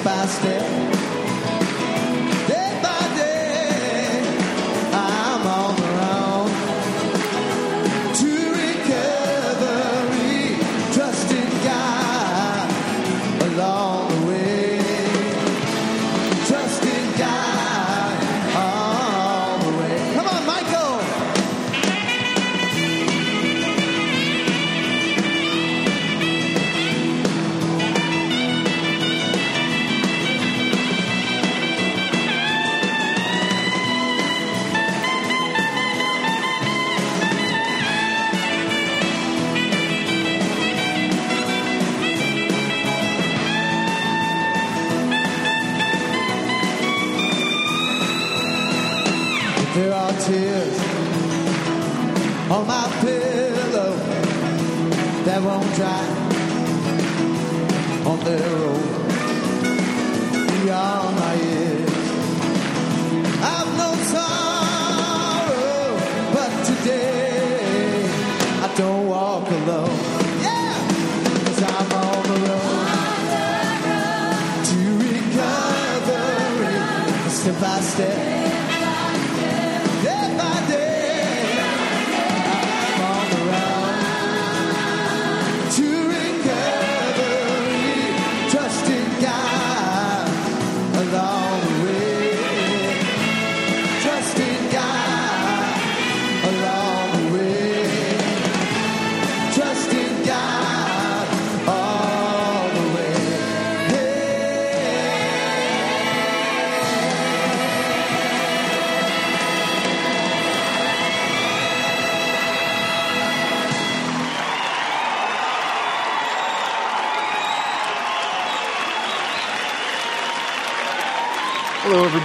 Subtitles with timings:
[0.00, 0.89] step by step.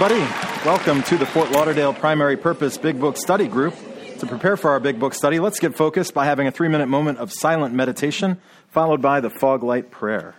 [0.06, 0.64] Everybody.
[0.64, 3.74] Welcome to the Fort Lauderdale Primary Purpose Big Book Study Group.
[4.20, 6.86] To prepare for our Big Book study, let's get focused by having a three minute
[6.86, 10.36] moment of silent meditation, followed by the fog light prayer.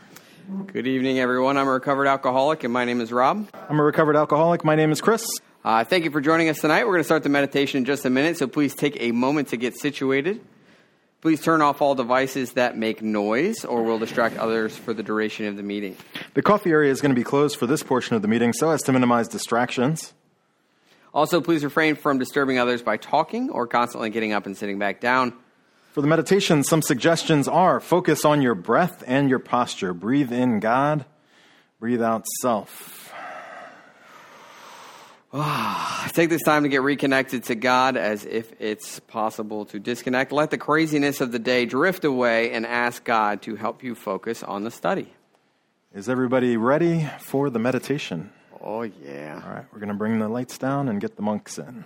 [0.68, 1.58] Good evening, everyone.
[1.58, 3.50] I'm a recovered alcoholic, and my name is Rob.
[3.70, 4.64] I'm a recovered alcoholic.
[4.64, 5.28] My name is Chris.
[5.66, 6.86] Uh, thank you for joining us tonight.
[6.86, 9.50] We're going to start the meditation in just a minute, so please take a moment
[9.50, 10.40] to get situated.
[11.22, 15.48] Please turn off all devices that make noise or will distract others for the duration
[15.48, 15.98] of the meeting.
[16.36, 18.70] The coffee area is going to be closed for this portion of the meeting so
[18.70, 20.14] as to minimize distractions.
[21.16, 25.00] Also, please refrain from disturbing others by talking or constantly getting up and sitting back
[25.02, 25.34] down.
[25.94, 29.96] For the meditation, some suggestions are focus on your breath and your posture.
[29.96, 31.06] Breathe in God,
[31.80, 32.97] breathe out self.
[35.40, 40.32] Ah, take this time to get reconnected to God as if it's possible to disconnect.
[40.32, 44.42] Let the craziness of the day drift away and ask God to help you focus
[44.42, 45.14] on the study.
[45.94, 48.32] Is everybody ready for the meditation?
[48.62, 49.42] Oh, yeah.
[49.46, 51.86] All right, we're going to bring the lights down and get the monks in.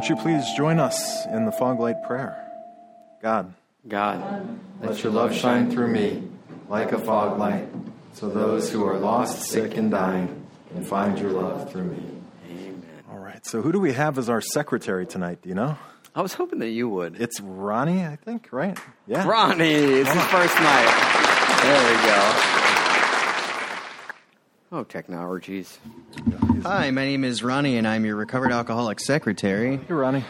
[0.00, 2.34] Won't you please join us in the fog light prayer?
[3.20, 3.52] God,
[3.86, 6.22] God, let your love shine through me
[6.70, 7.68] like a fog light,
[8.14, 12.02] so those who are lost, sick, and dying can find your love through me.
[12.48, 12.82] Amen.
[13.10, 15.42] All right, so who do we have as our secretary tonight?
[15.42, 15.76] Do you know?
[16.14, 17.20] I was hoping that you would.
[17.20, 18.78] It's Ronnie, I think, right?
[19.06, 19.28] Yeah.
[19.28, 21.60] Ronnie, it's his first night.
[21.60, 22.49] There we go.
[24.72, 25.78] Oh, technologies.
[26.62, 29.78] Hi, my name is Ronnie, and I'm your recovered alcoholic secretary.
[29.78, 30.24] Hey, Ronnie.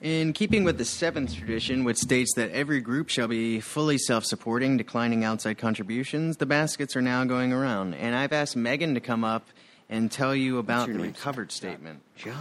[0.00, 4.24] In keeping with the seventh tradition, which states that every group shall be fully self
[4.24, 7.94] supporting, declining outside contributions, the baskets are now going around.
[7.94, 9.48] And I've asked Megan to come up
[9.88, 12.02] and tell you about the name, recovered statement.
[12.16, 12.34] John?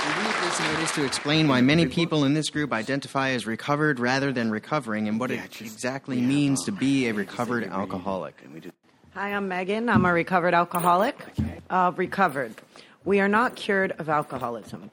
[0.00, 4.00] We read this notice to explain why many people in this group identify as recovered
[4.00, 7.06] rather than recovering and what Yeah, it just- exactly we have, means uh, to be
[7.08, 8.42] a recovered say your name, alcoholic.
[9.14, 9.88] And we do- Hi, I'm Megan.
[9.88, 11.16] I'm a recovered alcoholic.
[11.68, 12.54] Uh, recovered.
[13.04, 14.90] We are not cured of alcoholism.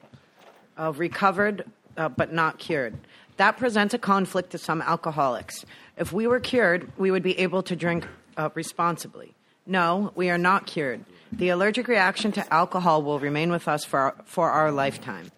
[0.78, 1.64] Uh, recovered,
[1.96, 2.94] uh, but not cured.
[3.36, 5.64] That presents a conflict to some alcoholics.
[5.96, 8.06] If we were cured, we would be able to drink
[8.36, 9.34] uh, responsibly.
[9.66, 11.04] No, we are not cured.
[11.32, 15.30] The allergic reaction to alcohol will remain with us for our, for our lifetime.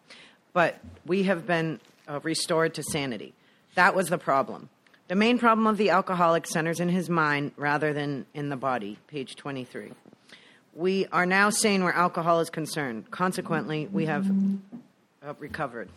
[0.52, 3.34] But we have been uh, restored to sanity.
[3.74, 4.68] That was the problem.
[5.10, 8.96] The main problem of the alcoholic centers in his mind rather than in the body,
[9.08, 9.90] page 23.
[10.72, 13.10] We are now sane where alcohol is concerned.
[13.10, 15.88] Consequently, we have uh, recovered.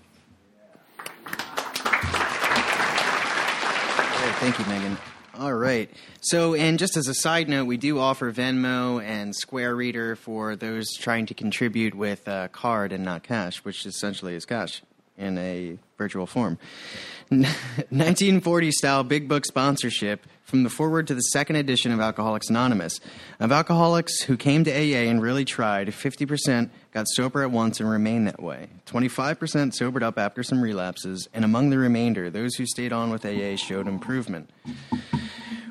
[4.39, 4.98] Thank you, Megan.
[5.38, 5.92] All right.
[6.21, 10.56] So, and just as a side note, we do offer Venmo and Square Reader for
[10.56, 14.81] those trying to contribute with a card and not cash, which essentially is cash
[15.18, 16.57] in a virtual form.
[17.30, 23.00] 1940 style big book sponsorship from the forward to the second edition of Alcoholics Anonymous.
[23.39, 27.89] Of alcoholics who came to AA and really tried, 50% got sober at once and
[27.89, 28.68] remained that way.
[28.86, 33.25] 25% sobered up after some relapses, and among the remainder, those who stayed on with
[33.25, 34.50] AA showed improvement.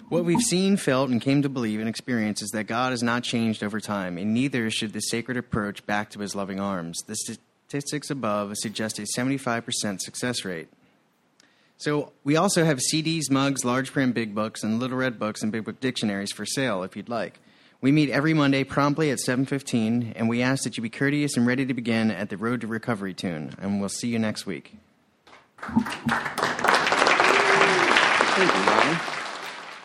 [0.09, 3.23] What we've seen, felt, and came to believe and experience is that God has not
[3.23, 6.99] changed over time, and neither should the sacred approach back to his loving arms.
[7.07, 7.15] The
[7.73, 10.69] statistics above suggest a 75% success rate.
[11.79, 15.51] So we also have CDs, mugs, large print big books, and little red books and
[15.51, 17.41] big book dictionaries for sale if you'd like.
[17.81, 21.47] We meet every Monday promptly at 7:15, and we ask that you be courteous and
[21.47, 23.55] ready to begin at the Road to Recovery tune.
[23.59, 24.77] And we'll see you next week.
[28.35, 29.22] Thank you.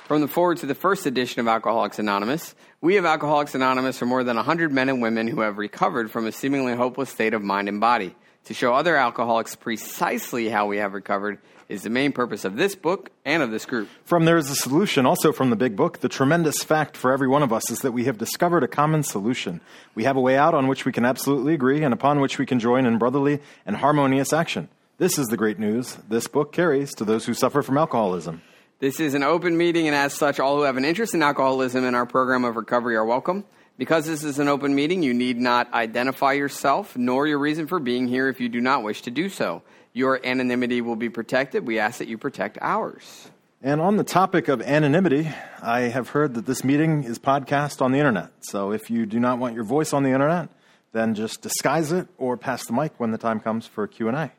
[0.08, 4.06] From the forward to the first edition of Alcoholics Anonymous, we of Alcoholics Anonymous are
[4.06, 7.44] more than 100 men and women who have recovered from a seemingly hopeless state of
[7.44, 8.16] mind and body.
[8.46, 12.74] To show other alcoholics precisely how we have recovered is the main purpose of this
[12.74, 13.90] book and of this group.
[14.06, 17.28] From There is a Solution, also from the Big Book, the tremendous fact for every
[17.28, 19.60] one of us is that we have discovered a common solution.
[19.94, 22.46] We have a way out on which we can absolutely agree and upon which we
[22.46, 24.70] can join in brotherly and harmonious action.
[25.00, 28.42] This is the great news this book carries to those who suffer from alcoholism.
[28.80, 31.84] This is an open meeting, and as such, all who have an interest in alcoholism
[31.84, 33.44] in our program of recovery are welcome.
[33.80, 37.80] Because this is an open meeting, you need not identify yourself nor your reason for
[37.80, 39.64] being here if you do not wish to do so.
[39.94, 41.66] Your anonymity will be protected.
[41.66, 43.32] We ask that you protect ours.
[43.64, 45.28] And on the topic of anonymity,
[45.60, 48.30] I have heard that this meeting is podcast on the internet.
[48.42, 50.50] So if you do not want your voice on the internet,
[50.92, 54.34] then just disguise it or pass the mic when the time comes for Q&A.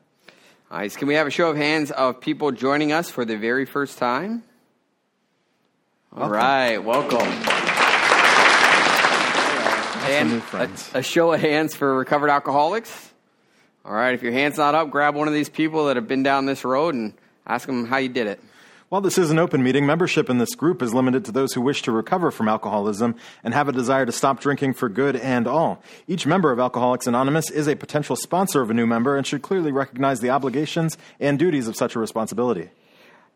[0.71, 3.35] Right, so can we have a show of hands of people joining us for the
[3.37, 4.43] very first time?
[6.13, 6.37] All Welcome.
[6.37, 7.27] right, welcome.
[10.11, 13.11] And a, a show of hands for recovered alcoholics.
[13.83, 16.21] All right, if your hand's not up, grab one of these people that have been
[16.21, 17.13] down this road and
[17.47, 18.39] ask them how you did it.
[18.89, 21.61] While this is an open meeting, membership in this group is limited to those who
[21.61, 25.45] wish to recover from alcoholism and have a desire to stop drinking for good and
[25.45, 25.83] all.
[26.07, 29.43] Each member of Alcoholics Anonymous is a potential sponsor of a new member and should
[29.43, 32.71] clearly recognize the obligations and duties of such a responsibility.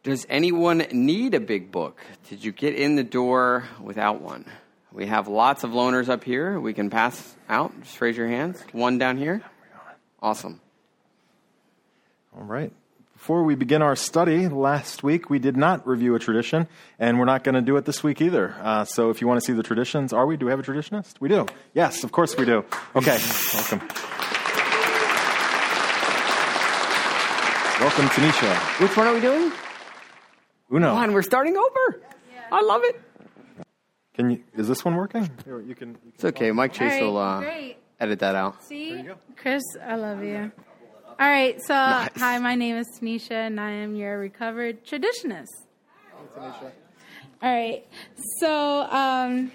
[0.01, 2.01] Does anyone need a big book?
[2.29, 4.45] Did you get in the door without one?
[4.91, 6.59] We have lots of loaners up here.
[6.59, 7.79] We can pass out.
[7.83, 8.59] Just raise your hands.
[8.71, 9.43] One down here.
[10.19, 10.59] Awesome.
[12.35, 12.73] All right.
[13.23, 16.67] Before we begin our study, last week we did not review a tradition,
[16.99, 18.53] and we're not going to do it this week either.
[18.61, 20.35] Uh, so if you want to see the traditions, are we?
[20.35, 21.21] Do we have a traditionist?
[21.21, 21.45] We do.
[21.73, 22.65] Yes, of course we do.
[22.93, 23.17] Okay,
[23.53, 23.79] welcome.
[27.79, 28.81] Welcome, Tanisha.
[28.81, 29.53] Which one are we doing?
[30.73, 30.93] Uno.
[30.93, 31.13] One.
[31.13, 32.01] We're starting over.
[32.51, 33.01] I love it.
[34.15, 34.43] Can you?
[34.57, 35.29] Is this one working?
[35.45, 35.91] Here, You can.
[35.91, 36.51] You can It's okay.
[36.51, 38.61] Mike Chase All right, will uh, edit that out.
[38.65, 40.51] See, Chris, I love you.
[41.23, 45.47] All right, so hi, my name is Tanisha, and I am your recovered traditionist.
[47.41, 47.87] All right,
[48.41, 49.53] so um,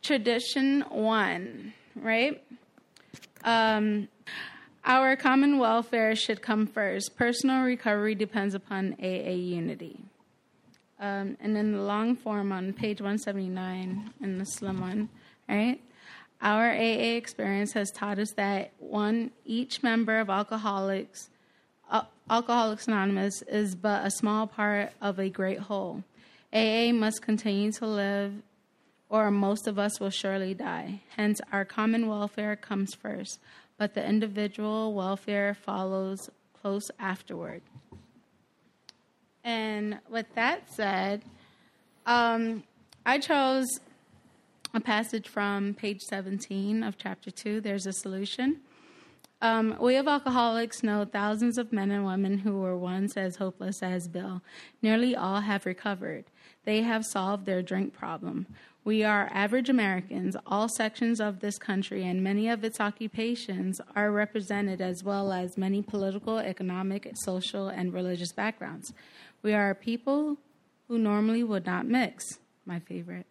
[0.00, 2.42] tradition one, right?
[3.44, 4.08] Um,
[4.86, 7.14] our common welfare should come first.
[7.14, 10.00] Personal recovery depends upon AA unity.
[10.98, 15.10] Um, and in the long form on page 179 in the slim one,
[15.46, 15.78] right?
[16.40, 21.30] Our AA experience has taught us that one, each member of Alcoholics,
[21.90, 26.04] uh, Alcoholics Anonymous is but a small part of a great whole.
[26.52, 28.34] AA must continue to live,
[29.08, 31.00] or most of us will surely die.
[31.16, 33.40] Hence, our common welfare comes first,
[33.76, 36.30] but the individual welfare follows
[36.60, 37.62] close afterward.
[39.42, 41.22] And with that said,
[42.06, 42.62] um,
[43.04, 43.80] I chose
[44.74, 47.60] a passage from page 17 of chapter 2.
[47.60, 48.60] There's a solution.
[49.40, 53.82] Um, we of alcoholics know thousands of men and women who were once as hopeless
[53.82, 54.42] as Bill.
[54.82, 56.24] Nearly all have recovered.
[56.64, 58.46] They have solved their drink problem.
[58.84, 60.36] We are average Americans.
[60.46, 65.56] All sections of this country and many of its occupations are represented, as well as
[65.56, 68.92] many political, economic, social, and religious backgrounds.
[69.42, 70.38] We are a people
[70.88, 72.38] who normally would not mix.
[72.64, 73.26] My favorite.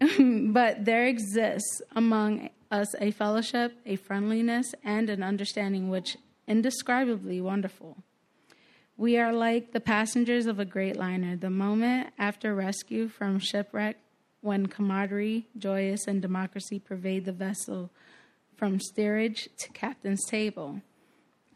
[0.18, 7.98] but there exists among us a fellowship, a friendliness, and an understanding which indescribably wonderful.
[8.96, 13.96] We are like the passengers of a great liner, the moment after rescue from shipwreck,
[14.40, 17.90] when camaraderie, joyous, and democracy pervade the vessel
[18.56, 20.80] from steerage to captain's table.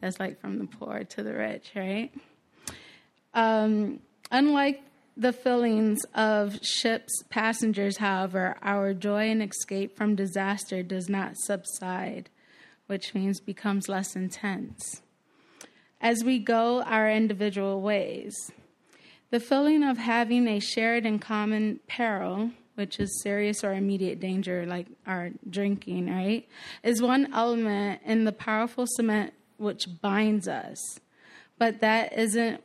[0.01, 2.11] That's like from the poor to the rich, right?
[3.35, 4.83] Um, unlike
[5.17, 12.31] the feelings of ship's passengers, however, our joy and escape from disaster does not subside,
[12.87, 15.03] which means becomes less intense.
[16.01, 18.35] As we go our individual ways,
[19.31, 24.67] the feeling of having a shared and common peril, which is serious or immediate danger,
[24.67, 26.49] like our drinking, right,
[26.83, 31.01] is one element in the powerful cement which binds us.
[31.59, 32.63] But that isn't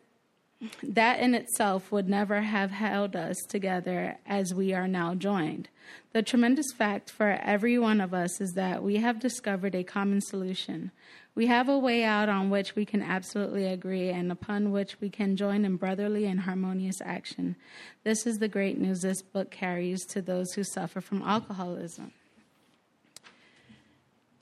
[0.81, 5.69] that in itself would never have held us together as we are now joined.
[6.13, 10.21] The tremendous fact for every one of us is that we have discovered a common
[10.21, 10.91] solution.
[11.35, 15.09] We have a way out on which we can absolutely agree and upon which we
[15.09, 17.55] can join in brotherly and harmonious action.
[18.03, 22.11] This is the great news this book carries to those who suffer from alcoholism.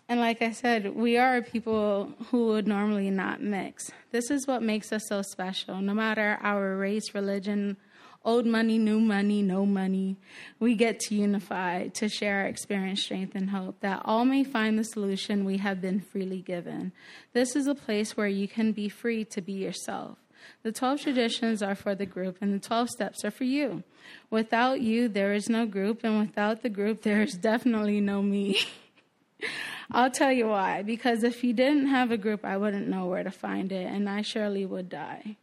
[0.08, 3.92] And like I said, we are people who would normally not mix.
[4.12, 5.82] This is what makes us so special.
[5.82, 7.78] No matter our race, religion,
[8.24, 10.18] old money, new money, no money,
[10.60, 14.78] we get to unify, to share our experience, strength, and hope, that all may find
[14.78, 16.92] the solution we have been freely given.
[17.34, 20.18] This is a place where you can be free to be yourself.
[20.62, 23.84] The 12 traditions are for the group, and the 12 steps are for you.
[24.30, 28.60] Without you, there is no group, and without the group, there is definitely no me.
[29.92, 30.82] I'll tell you why.
[30.82, 34.10] Because if you didn't have a group, I wouldn't know where to find it, and
[34.10, 35.38] I surely would die.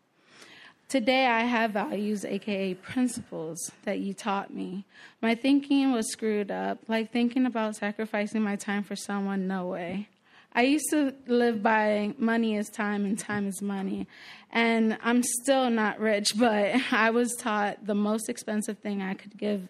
[0.89, 4.85] Today, I have values, aka principles, that you taught me.
[5.23, 10.09] My thinking was screwed up, like thinking about sacrificing my time for someone, no way.
[10.55, 14.07] I used to live by money is time and time is money.
[14.51, 19.39] And I'm still not rich, but I was taught the most expensive thing I could
[19.39, 19.69] give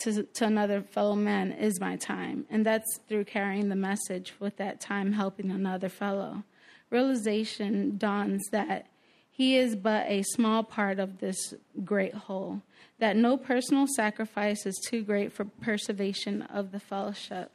[0.00, 2.46] to, to another fellow man is my time.
[2.50, 6.44] And that's through carrying the message with that time helping another fellow.
[6.90, 8.86] Realization dawns that
[9.30, 12.62] he is but a small part of this great whole,
[12.98, 17.50] that no personal sacrifice is too great for preservation of the fellowship.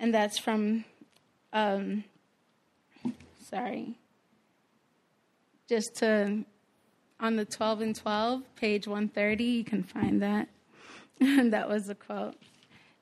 [0.00, 0.84] And that's from
[1.52, 2.04] um,
[3.50, 3.98] sorry.
[5.68, 6.44] Just to,
[7.20, 10.48] on the 12 and 12, page 130, you can find that.
[11.50, 12.36] that was a quote.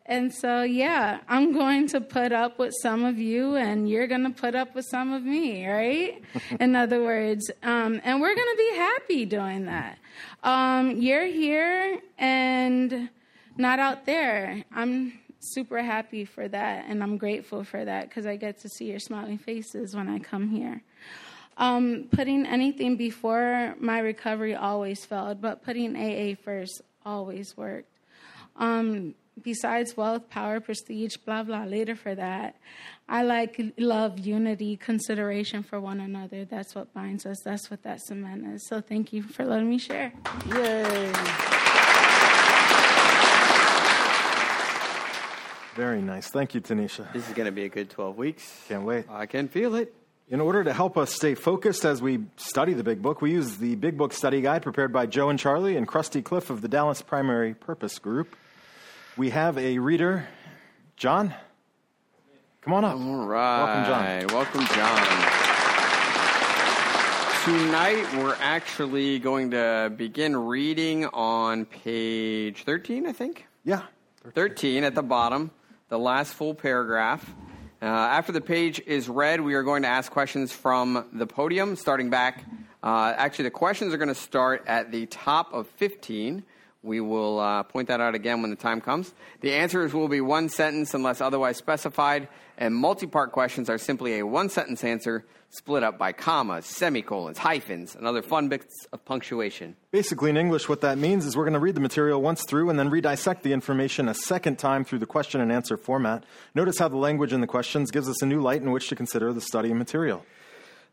[0.07, 4.25] And so, yeah, I'm going to put up with some of you, and you're going
[4.25, 6.21] to put up with some of me, right?
[6.61, 9.99] In other words, um, and we're going to be happy doing that.
[10.43, 13.09] Um, you're here and
[13.57, 14.65] not out there.
[14.75, 18.91] I'm super happy for that, and I'm grateful for that because I get to see
[18.91, 20.83] your smiling faces when I come here.
[21.57, 27.90] Um, putting anything before my recovery always failed, but putting AA first always worked.
[28.61, 32.57] Um, besides wealth, power, prestige, blah, blah, later for that.
[33.09, 36.45] I like love, unity, consideration for one another.
[36.45, 37.39] That's what binds us.
[37.45, 38.69] That's what that cement is.
[38.69, 40.13] So thank you for letting me share.
[40.49, 41.13] Yay!
[45.75, 46.29] Very nice.
[46.29, 47.11] Thank you, Tanisha.
[47.13, 48.65] This is going to be a good 12 weeks.
[48.69, 49.07] Can't wait.
[49.09, 49.95] I can feel it.
[50.29, 53.57] In order to help us stay focused as we study the Big Book, we use
[53.57, 56.69] the Big Book Study Guide prepared by Joe and Charlie and Krusty Cliff of the
[56.69, 58.37] Dallas Primary Purpose Group.
[59.17, 60.29] We have a reader,
[60.97, 61.35] John.
[62.63, 62.97] Come on up.
[62.97, 64.25] All right.
[64.31, 64.67] Welcome, John.
[64.67, 65.41] Welcome, John.
[67.45, 73.47] Tonight, we're actually going to begin reading on page 13, I think.
[73.65, 73.83] Yeah.
[74.35, 75.51] 13 at the bottom,
[75.89, 77.29] the last full paragraph.
[77.83, 81.75] Uh, after the page is read, we are going to ask questions from the podium,
[81.75, 82.45] starting back.
[82.83, 86.45] Uh, actually, the questions are going to start at the top of 15.
[86.83, 89.13] We will uh, point that out again when the time comes.
[89.43, 94.19] The answers will be one sentence unless otherwise specified, and multi part questions are simply
[94.19, 99.05] a one sentence answer split up by commas, semicolons, hyphens, and other fun bits of
[99.05, 99.77] punctuation.
[99.91, 102.71] Basically, in English, what that means is we're going to read the material once through
[102.71, 106.25] and then redissect the information a second time through the question and answer format.
[106.55, 108.97] Notice how the language in the questions gives us a new light in which to
[108.97, 110.25] consider the study material.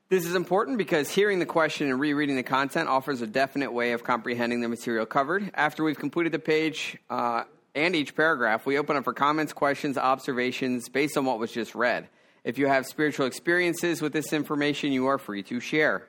[0.09, 3.91] This is important because hearing the question and rereading the content offers a definite way
[3.91, 5.51] of comprehending the material covered.
[5.53, 7.43] After we've completed the page uh,
[7.75, 11.75] and each paragraph, we open up for comments, questions, observations based on what was just
[11.75, 12.07] read.
[12.45, 16.07] If you have spiritual experiences with this information, you are free to share.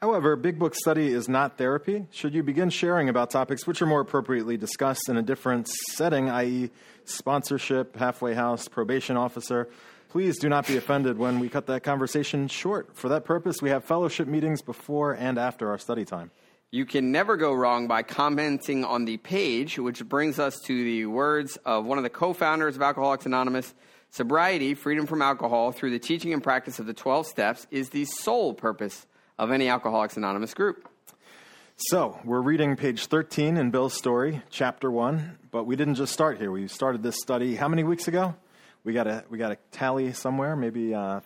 [0.00, 2.06] However, Big Book study is not therapy.
[2.10, 6.28] Should you begin sharing about topics which are more appropriately discussed in a different setting,
[6.28, 6.70] i.e.,
[7.04, 9.68] sponsorship, halfway house, probation officer,
[10.08, 12.96] please do not be offended when we cut that conversation short.
[12.96, 16.30] For that purpose, we have fellowship meetings before and after our study time.
[16.70, 21.06] You can never go wrong by commenting on the page, which brings us to the
[21.06, 23.74] words of one of the co founders of Alcoholics Anonymous.
[24.10, 28.04] Sobriety, freedom from alcohol, through the teaching and practice of the 12 steps, is the
[28.06, 29.06] sole purpose
[29.38, 30.88] of any Alcoholics Anonymous group.
[31.76, 36.38] So, we're reading page 13 in Bill's story, chapter 1, but we didn't just start
[36.38, 36.50] here.
[36.50, 38.34] We started this study how many weeks ago?
[38.84, 41.20] We got a, we got a tally somewhere, maybe uh,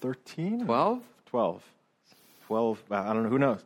[0.00, 0.64] 13?
[0.66, 1.02] 12?
[1.26, 1.62] 12.
[2.46, 3.64] 12, uh, I don't know, who knows?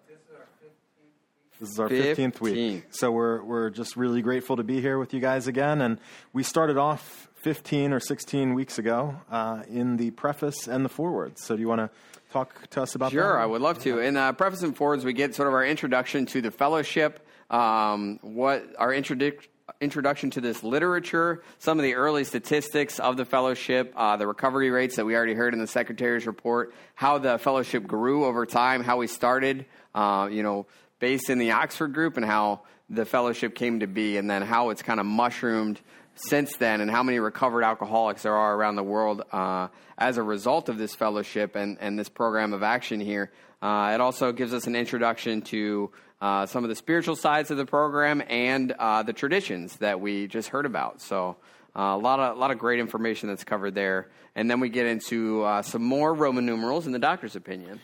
[1.61, 2.57] This is our 15th week.
[2.57, 2.83] 15th.
[2.91, 5.81] So we're, we're just really grateful to be here with you guys again.
[5.81, 5.99] And
[6.33, 11.39] we started off 15 or 16 weeks ago uh, in the preface and the foreword.
[11.39, 11.91] So do you want to
[12.33, 13.17] talk to us about that?
[13.17, 14.01] Sure, I would love to.
[14.01, 18.19] In uh, preface and forwards, we get sort of our introduction to the fellowship, um,
[18.23, 19.47] what our introduc-
[19.81, 24.71] introduction to this literature, some of the early statistics of the fellowship, uh, the recovery
[24.71, 28.83] rates that we already heard in the secretary's report, how the fellowship grew over time,
[28.83, 30.67] how we started, uh, you know,
[30.99, 34.71] based in the Oxford group, and how the fellowship came to be, and then how
[34.71, 35.81] it's kind of mushroomed
[36.15, 40.23] since then, and how many recovered alcoholics there are around the world uh, as a
[40.23, 43.33] result of this fellowship and, and this program of action here.
[43.63, 45.91] Uh, it also gives us an introduction to
[46.25, 50.27] uh, some of the spiritual sides of the program and uh, the traditions that we
[50.27, 51.03] just heard about.
[51.03, 51.37] So,
[51.77, 54.71] uh, a lot of a lot of great information that's covered there, and then we
[54.71, 57.79] get into uh, some more Roman numerals in the doctor's opinion.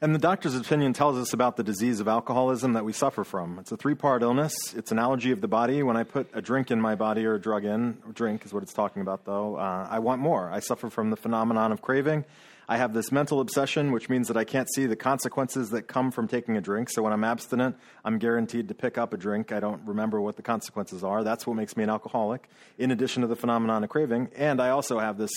[0.00, 3.58] And the doctor's opinion tells us about the disease of alcoholism that we suffer from.
[3.58, 4.54] It's a three part illness.
[4.76, 5.82] It's an allergy of the body.
[5.82, 8.62] When I put a drink in my body or a drug in, drink is what
[8.62, 10.48] it's talking about though, uh, I want more.
[10.52, 12.26] I suffer from the phenomenon of craving.
[12.72, 16.10] I have this mental obsession, which means that I can't see the consequences that come
[16.10, 16.88] from taking a drink.
[16.88, 19.52] So when I'm abstinent, I'm guaranteed to pick up a drink.
[19.52, 21.22] I don't remember what the consequences are.
[21.22, 24.30] That's what makes me an alcoholic, in addition to the phenomenon of craving.
[24.34, 25.30] And I also have this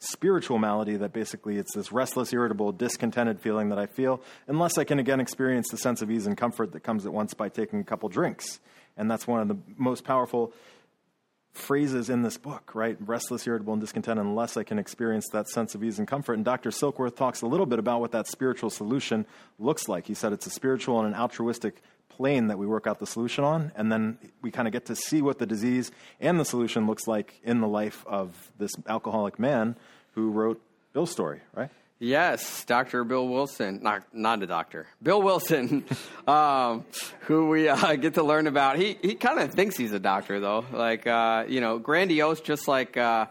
[0.00, 4.82] spiritual malady that basically it's this restless, irritable, discontented feeling that I feel unless I
[4.82, 7.78] can again experience the sense of ease and comfort that comes at once by taking
[7.78, 8.58] a couple drinks.
[8.96, 10.52] And that's one of the most powerful
[11.52, 12.96] phrases in this book, right?
[13.00, 16.34] Restless, irritable, and discontent, unless I can experience that sense of ease and comfort.
[16.34, 16.70] And Dr.
[16.70, 19.26] Silkworth talks a little bit about what that spiritual solution
[19.58, 20.06] looks like.
[20.06, 23.44] He said it's a spiritual and an altruistic plane that we work out the solution
[23.44, 26.86] on, and then we kind of get to see what the disease and the solution
[26.86, 29.76] looks like in the life of this alcoholic man
[30.14, 30.60] who wrote
[30.92, 31.70] Bill's story, right?
[32.02, 33.04] Yes, Dr.
[33.04, 35.84] Bill Wilson, not not a doctor, Bill Wilson,
[36.26, 36.86] um,
[37.20, 38.78] who we uh, get to learn about.
[38.78, 42.66] He he kind of thinks he's a doctor though, like uh, you know, grandiose, just
[42.66, 43.26] like uh,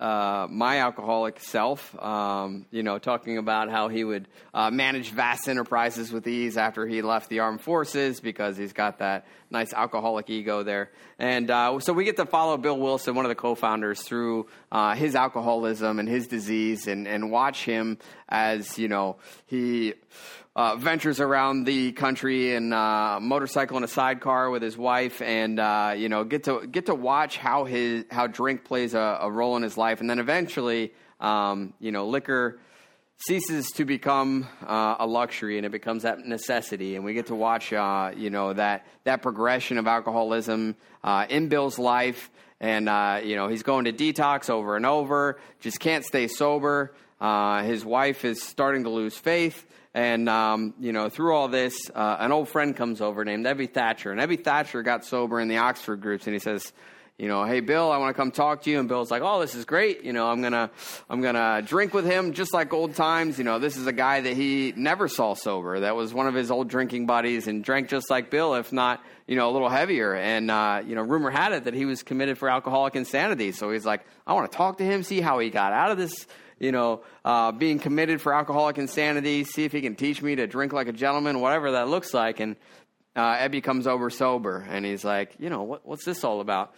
[0.00, 1.94] uh, my alcoholic self.
[2.02, 6.86] Um, you know, talking about how he would uh, manage vast enterprises with ease after
[6.86, 10.90] he left the armed forces because he's got that nice alcoholic ego there.
[11.18, 14.94] And uh, so we get to follow Bill Wilson, one of the co-founders, through uh,
[14.94, 19.94] his alcoholism and his disease, and and watch him as you know he
[20.56, 25.60] uh, ventures around the country in uh, motorcycle and a sidecar with his wife, and
[25.60, 29.30] uh, you know get to get to watch how his how drink plays a, a
[29.30, 32.58] role in his life, and then eventually, um, you know, liquor
[33.18, 36.96] ceases to become uh, a luxury and it becomes that necessity.
[36.96, 40.74] And we get to watch uh, you know that that progression of alcoholism
[41.28, 42.30] in bill's life.
[42.62, 42.86] And
[43.24, 46.92] you know he's going to detox over and over just can't stay sober.
[47.20, 52.16] His wife is starting to lose faith and um, you know through all this uh,
[52.20, 55.58] an old friend comes over named Ebby Thacher and Ebby Thacher got sober in the
[55.58, 56.72] oxford groups and he says
[57.20, 58.80] you know, hey Bill, I want to come talk to you.
[58.80, 60.04] And Bill's like, oh, this is great.
[60.04, 60.70] You know, I'm gonna,
[61.10, 63.36] I'm gonna drink with him just like old times.
[63.36, 65.80] You know, this is a guy that he never saw sober.
[65.80, 69.04] That was one of his old drinking buddies and drank just like Bill, if not,
[69.26, 70.14] you know, a little heavier.
[70.14, 73.52] And uh, you know, rumor had it that he was committed for alcoholic insanity.
[73.52, 75.98] So he's like, I want to talk to him, see how he got out of
[75.98, 76.26] this.
[76.60, 80.46] You know, uh, being committed for alcoholic insanity, see if he can teach me to
[80.46, 82.38] drink like a gentleman, whatever that looks like.
[82.38, 82.54] And
[83.16, 86.72] uh, Ebby comes over sober, and he's like, you know, what, what's this all about?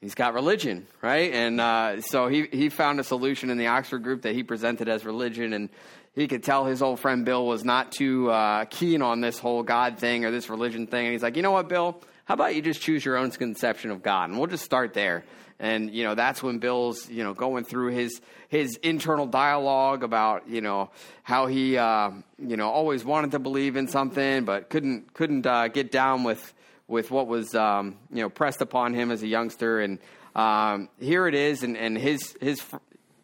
[0.00, 1.32] he's got religion, right?
[1.32, 4.88] And uh, so he, he found a solution in the Oxford group that he presented
[4.88, 5.68] as religion, and
[6.14, 9.62] he could tell his old friend Bill was not too uh, keen on this whole
[9.62, 11.06] God thing or this religion thing.
[11.06, 12.00] And he's like, you know what, Bill?
[12.24, 15.24] How about you just choose your own conception of God, and we'll just start there.
[15.58, 20.48] And you know that's when Bill's you know going through his his internal dialogue about
[20.48, 20.90] you know
[21.22, 25.68] how he uh, you know always wanted to believe in something but couldn't couldn't uh,
[25.68, 26.52] get down with
[26.88, 29.98] with what was um, you know pressed upon him as a youngster, and
[30.34, 32.60] um, here it is, and, and his his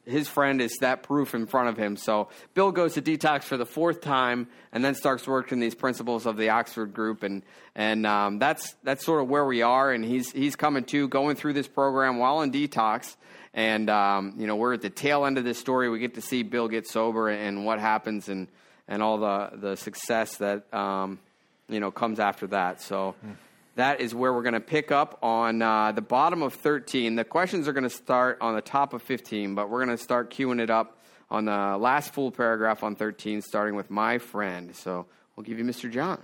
[0.04, 1.96] his friend is that proof in front of him.
[1.96, 6.26] So Bill goes to detox for the fourth time, and then starts working these principles
[6.26, 7.42] of the Oxford group, and
[7.74, 9.92] and um, that's that's sort of where we are.
[9.92, 13.16] And he's he's coming to going through this program while in detox,
[13.54, 15.88] and um, you know we're at the tail end of this story.
[15.88, 18.48] We get to see Bill get sober and what happens, and
[18.88, 21.20] and all the the success that um,
[21.68, 22.80] you know comes after that.
[22.82, 23.14] So.
[23.24, 23.36] Mm
[23.74, 27.16] that is where we're going to pick up on uh, the bottom of 13.
[27.16, 30.02] The questions are going to start on the top of 15, but we're going to
[30.02, 30.98] start queuing it up
[31.30, 34.76] on the last full paragraph on 13, starting with my friend.
[34.76, 35.90] So we'll give you Mr.
[35.90, 36.20] John.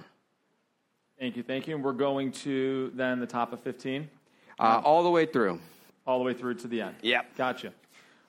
[1.19, 1.75] Thank you, thank you.
[1.75, 4.09] And we're going to then the top of 15?
[4.59, 5.59] Uh, all the way through.
[6.07, 6.97] All the way through to the end?
[7.03, 7.37] Yep.
[7.37, 7.73] Gotcha.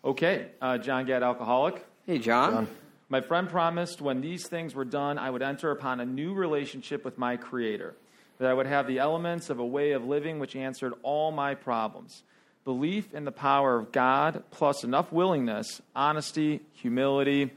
[0.04, 1.86] Okay, uh, John Gadd, alcoholic.
[2.06, 2.54] Hey, John.
[2.54, 2.68] John.
[3.10, 7.04] My friend promised when these things were done, I would enter upon a new relationship
[7.04, 7.96] with my Creator
[8.40, 11.56] that I would have the elements of a way of living which answered all my
[11.56, 12.24] problems.
[12.64, 17.52] Belief in the power of God, plus enough willingness, honesty, humility,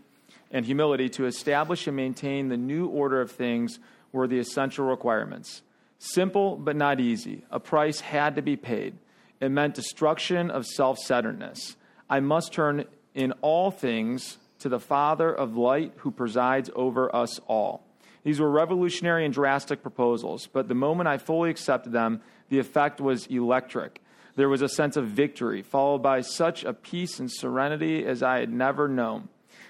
[0.51, 3.79] and humility to establish and maintain the new order of things
[4.11, 5.62] were the essential requirements.
[5.99, 7.45] Simple, but not easy.
[7.51, 8.95] A price had to be paid.
[9.40, 11.77] It meant destruction of self centeredness.
[12.11, 17.38] I must turn in all things to the Father of light who presides over us
[17.47, 17.85] all.
[18.24, 23.00] These were revolutionary and drastic proposals, but the moment I fully accepted them, the effect
[23.00, 24.00] was electric.
[24.37, 28.38] There was a sense of victory, followed by such a peace and serenity as I
[28.38, 29.28] had never known.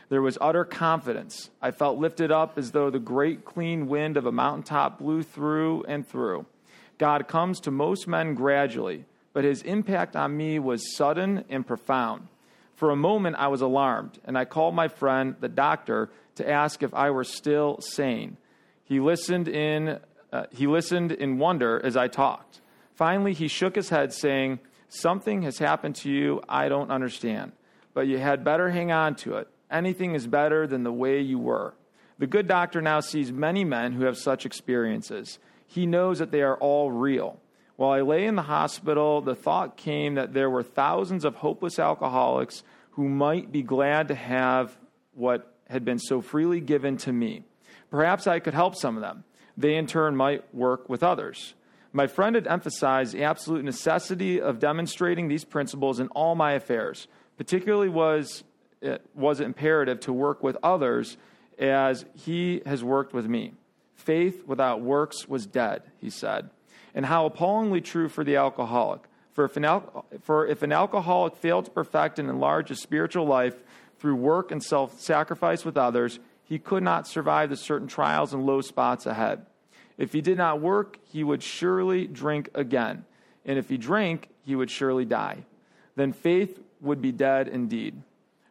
[0.08, 1.50] There was utter confidence.
[1.62, 5.84] I felt lifted up as though the great clean wind of a mountaintop blew through
[5.88, 6.44] and through.
[6.98, 12.28] God comes to most men gradually, but his impact on me was sudden and profound.
[12.74, 16.82] For a moment, I was alarmed, and I called my friend, the doctor, to ask
[16.82, 18.36] if I were still sane.
[18.92, 20.00] He listened in,
[20.35, 22.61] uh, he listened in wonder as I talked.
[22.94, 24.59] Finally, he shook his head, saying,
[24.90, 27.52] Something has happened to you I don't understand,
[27.94, 29.48] but you had better hang on to it.
[29.70, 31.72] Anything is better than the way you were.
[32.18, 35.38] The good doctor now sees many men who have such experiences.
[35.66, 37.40] He knows that they are all real.
[37.76, 41.78] While I lay in the hospital, the thought came that there were thousands of hopeless
[41.78, 44.76] alcoholics who might be glad to have
[45.14, 47.44] what had been so freely given to me.
[47.92, 49.22] Perhaps I could help some of them.
[49.55, 51.52] They, in turn, might work with others.
[51.92, 57.07] My friend had emphasized the absolute necessity of demonstrating these principles in all my affairs.
[57.37, 58.44] Particularly was
[58.81, 61.18] it was imperative to work with others
[61.59, 63.52] as he has worked with me.
[63.94, 66.48] Faith without works was dead, he said.
[66.94, 69.02] And how appallingly true for the alcoholic.
[69.35, 73.26] For if, an al- for if an alcoholic failed to perfect and enlarge his spiritual
[73.26, 73.62] life,
[73.98, 78.44] through work and self sacrifice with others, he could not survive the certain trials and
[78.44, 79.46] low spots ahead.
[79.98, 83.05] If he did not work, he would surely drink again.
[83.44, 85.44] And if he drank, he would surely die.
[85.96, 88.02] Then faith would be dead indeed.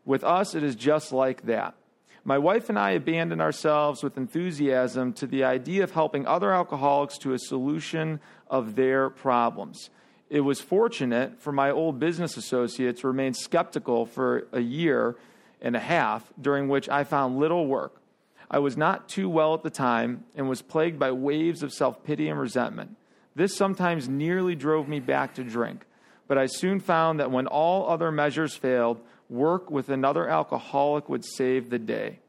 [0.06, 1.76] With us, it is just like that.
[2.24, 7.18] My wife and I abandoned ourselves with enthusiasm to the idea of helping other alcoholics
[7.20, 9.90] to a solution of their problems.
[10.30, 15.16] It was fortunate for my old business associates to remain skeptical for a year
[15.62, 18.02] and a half, during which I found little work.
[18.50, 22.04] I was not too well at the time and was plagued by waves of self
[22.04, 22.98] pity and resentment.
[23.36, 25.86] This sometimes nearly drove me back to drink,
[26.28, 31.24] but I soon found that when all other measures failed, work with another alcoholic would
[31.24, 32.20] save the day.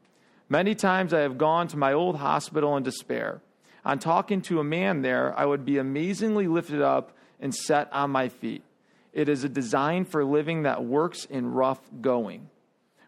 [0.47, 3.41] Many times I have gone to my old hospital in despair.
[3.83, 8.11] On talking to a man there, I would be amazingly lifted up and set on
[8.11, 8.63] my feet.
[9.11, 12.49] It is a design for living that works in rough going.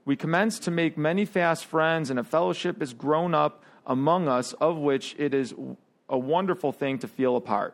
[0.06, 4.54] We commence to make many fast friends, and a fellowship is grown up among us,
[4.54, 5.54] of which it is
[6.08, 7.74] a wonderful thing to feel a part.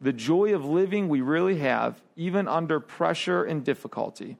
[0.00, 4.36] The joy of living we really have, even under pressure and difficulty.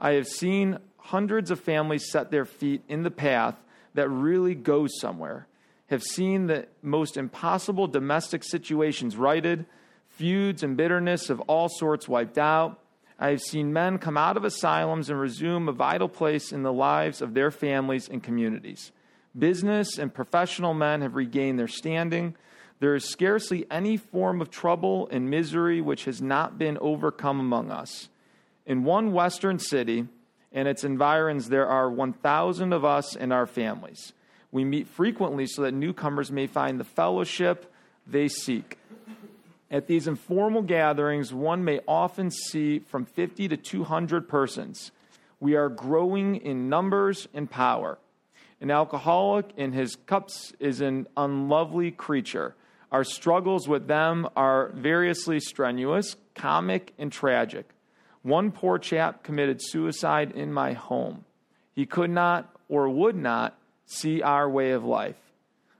[0.00, 3.54] I have seen hundreds of families set their feet in the path
[3.94, 5.46] that really goes somewhere,
[5.86, 9.64] have seen the most impossible domestic situations righted,
[10.10, 12.78] feuds and bitterness of all sorts wiped out.
[13.18, 16.72] I have seen men come out of asylums and resume a vital place in the
[16.72, 18.92] lives of their families and communities.
[19.38, 22.34] Business and professional men have regained their standing.
[22.78, 27.70] There is scarcely any form of trouble and misery which has not been overcome among
[27.70, 28.10] us.
[28.66, 30.08] In one western city
[30.52, 34.12] and its environs, there are 1,000 of us and our families.
[34.52, 37.72] We meet frequently so that newcomers may find the fellowship
[38.06, 38.78] they seek.
[39.76, 44.90] At these informal gatherings, one may often see from 50 to 200 persons.
[45.38, 47.98] We are growing in numbers and power.
[48.62, 52.54] An alcoholic in his cups is an unlovely creature.
[52.90, 57.68] Our struggles with them are variously strenuous, comic, and tragic.
[58.22, 61.26] One poor chap committed suicide in my home.
[61.74, 65.20] He could not or would not see our way of life.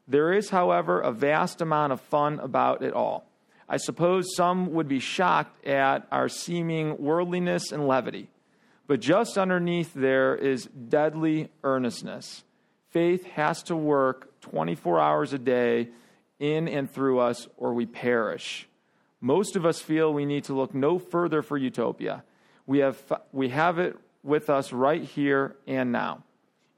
[0.07, 3.25] There is, however, a vast amount of fun about it all.
[3.69, 8.29] I suppose some would be shocked at our seeming worldliness and levity.
[8.87, 12.45] But just underneath there is deadly earnestness.
[12.91, 15.89] Faith has to work 24 hours a day
[16.39, 18.69] in and through us, or we perish.
[19.21, 22.23] Most of us feel we need to look no further for utopia.
[22.67, 23.01] We have,
[23.33, 26.23] we have it with us right here and now.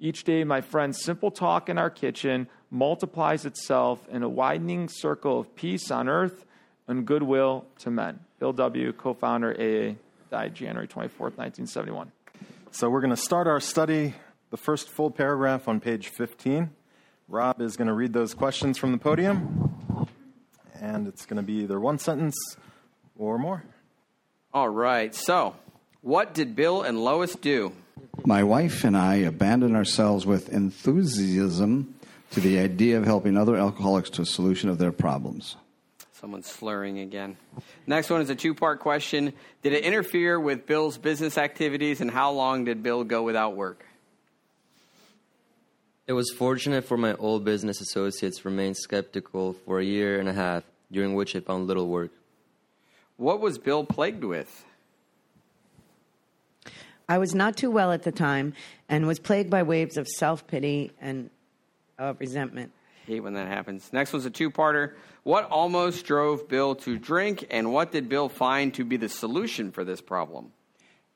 [0.01, 5.41] Each day, my friend's simple talk in our kitchen multiplies itself in a widening circle
[5.41, 6.47] of peace on earth
[6.89, 8.21] and goodwill to men.
[8.41, 9.95] Bill W., co founder, AA,
[10.31, 12.11] died January 24th, 1971.
[12.71, 14.15] So we're going to start our study,
[14.51, 16.71] the first full paragraph on page 15.
[17.29, 19.77] Rob is going to read those questions from the podium,
[20.81, 22.37] and it's going to be either one sentence
[23.17, 23.65] or more.
[24.53, 25.15] All right.
[25.15, 25.57] So,
[26.01, 27.73] what did Bill and Lois do?
[28.25, 31.95] My wife and I abandoned ourselves with enthusiasm
[32.31, 35.57] to the idea of helping other alcoholics to a solution of their problems.
[36.21, 37.37] Someone's slurring again.
[37.87, 39.33] Next one is a two part question.
[39.63, 43.87] Did it interfere with Bill's business activities, and how long did Bill go without work?
[46.09, 50.33] It was fortunate for my old business associates remained skeptical for a year and a
[50.33, 52.11] half, during which I found little work.
[53.17, 54.65] What was Bill plagued with?
[57.09, 58.55] I was not too well at the time
[58.89, 61.31] and was plagued by waves of self pity and
[61.97, 62.73] of resentment.
[63.09, 63.91] Hate when that happens.
[63.91, 64.93] Next one's a two parter.
[65.23, 69.73] What almost drove Bill to drink, and what did Bill find to be the solution
[69.73, 70.53] for this problem?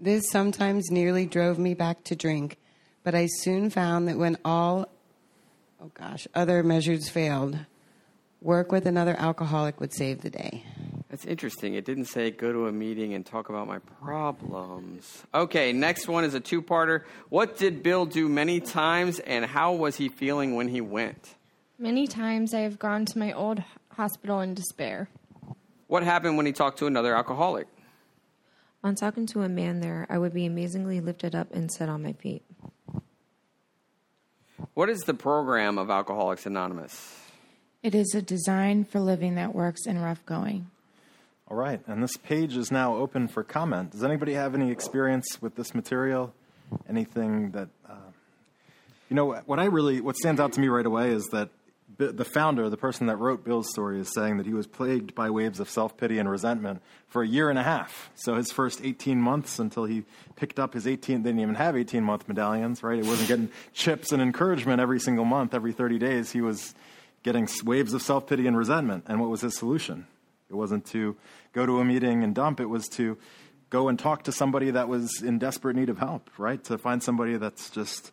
[0.00, 2.56] This sometimes nearly drove me back to drink,
[3.04, 4.88] but I soon found that when all,
[5.82, 7.58] oh gosh, other measures failed,
[8.40, 10.64] work with another alcoholic would save the day.
[11.10, 11.74] That's interesting.
[11.74, 15.24] It didn't say go to a meeting and talk about my problems.
[15.34, 17.02] Okay, next one is a two parter.
[17.28, 21.34] What did Bill do many times, and how was he feeling when he went?
[21.82, 23.60] Many times I have gone to my old
[23.94, 25.08] hospital in despair.
[25.88, 27.66] What happened when he talked to another alcoholic?
[28.84, 32.04] On talking to a man there, I would be amazingly lifted up and set on
[32.04, 32.44] my feet.
[34.74, 37.18] What is the program of Alcoholics Anonymous?
[37.82, 40.70] It is a design for living that works in rough going.
[41.48, 43.90] All right, and this page is now open for comment.
[43.90, 46.32] Does anybody have any experience with this material?
[46.88, 48.12] Anything that, uh,
[49.10, 51.61] you know, what I really, what stands out to me right away is that Bi-
[52.10, 55.30] the founder, the person that wrote Bill's story, is saying that he was plagued by
[55.30, 58.10] waves of self pity and resentment for a year and a half.
[58.14, 61.76] So his first 18 months until he picked up his 18, they didn't even have
[61.76, 62.98] 18 month medallions, right?
[62.98, 66.32] It wasn't getting chips and encouragement every single month, every 30 days.
[66.32, 66.74] He was
[67.22, 69.04] getting waves of self pity and resentment.
[69.06, 70.06] And what was his solution?
[70.50, 71.16] It wasn't to
[71.52, 73.18] go to a meeting and dump, it was to
[73.70, 76.62] go and talk to somebody that was in desperate need of help, right?
[76.64, 78.12] To find somebody that's just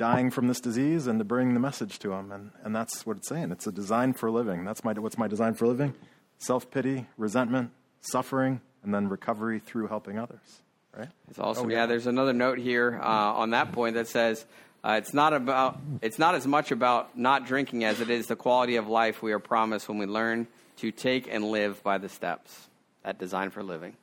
[0.00, 2.32] dying from this disease and to bring the message to them.
[2.32, 3.52] And, and that's what it's saying.
[3.52, 4.64] It's a design for living.
[4.64, 5.94] That's my, what's my design for living?
[6.38, 10.62] Self pity, resentment, suffering, and then recovery through helping others,
[10.96, 11.10] right?
[11.28, 11.66] It's awesome.
[11.66, 11.84] Oh, yeah.
[11.84, 13.06] there's another note here uh,
[13.42, 14.46] on that point that says
[14.82, 18.36] uh, it's not about it's not as much about not drinking as it is the
[18.36, 20.46] quality of life we are promised when we learn
[20.78, 22.68] to take and live by the steps.
[23.04, 23.96] That design for living.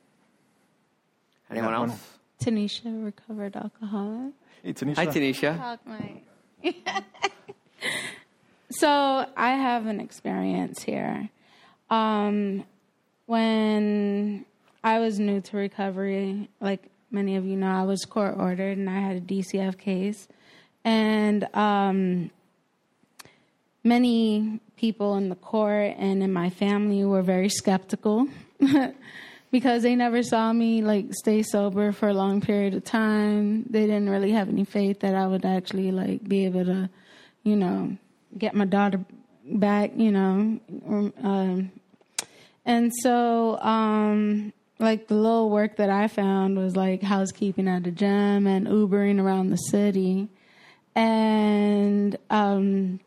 [1.50, 2.08] Anyone Yeah, else?
[2.40, 4.34] Tanisha, recovered alcoholic.
[4.62, 4.96] Hey, Tanisha.
[4.96, 5.56] Hi, Tanisha.
[5.56, 6.24] Talk, Mike.
[8.70, 11.30] so I have an experience here.
[11.90, 12.64] Um,
[13.26, 14.44] when
[14.82, 18.90] I was new to recovery, like many of you know, I was court ordered and
[18.90, 20.26] I had a DCF case.
[20.84, 22.30] And um,
[23.84, 28.26] many people in the court and in my family were very skeptical
[29.50, 33.64] because they never saw me like stay sober for a long period of time.
[33.70, 36.90] They didn't really have any faith that I would actually like be able to,
[37.42, 37.96] you know,
[38.36, 39.04] get my daughter
[39.44, 40.60] back, you know.
[41.22, 41.72] Um,
[42.64, 47.90] and so, um, like the little work that I found was like housekeeping at a
[47.90, 50.28] gym and Ubering around the city.
[50.94, 53.00] And um,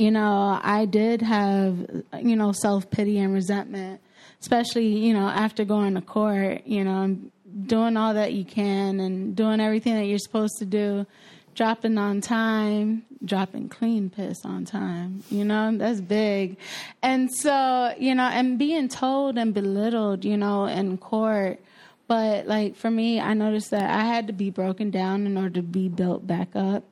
[0.00, 1.78] you know, I did have,
[2.22, 4.00] you know, self pity and resentment,
[4.40, 7.30] especially, you know, after going to court, you know, and
[7.66, 11.06] doing all that you can and doing everything that you're supposed to do,
[11.54, 16.56] dropping on time, dropping clean piss on time, you know, that's big.
[17.02, 21.60] And so, you know, and being told and belittled, you know, in court.
[22.06, 25.56] But like for me, I noticed that I had to be broken down in order
[25.56, 26.84] to be built back up.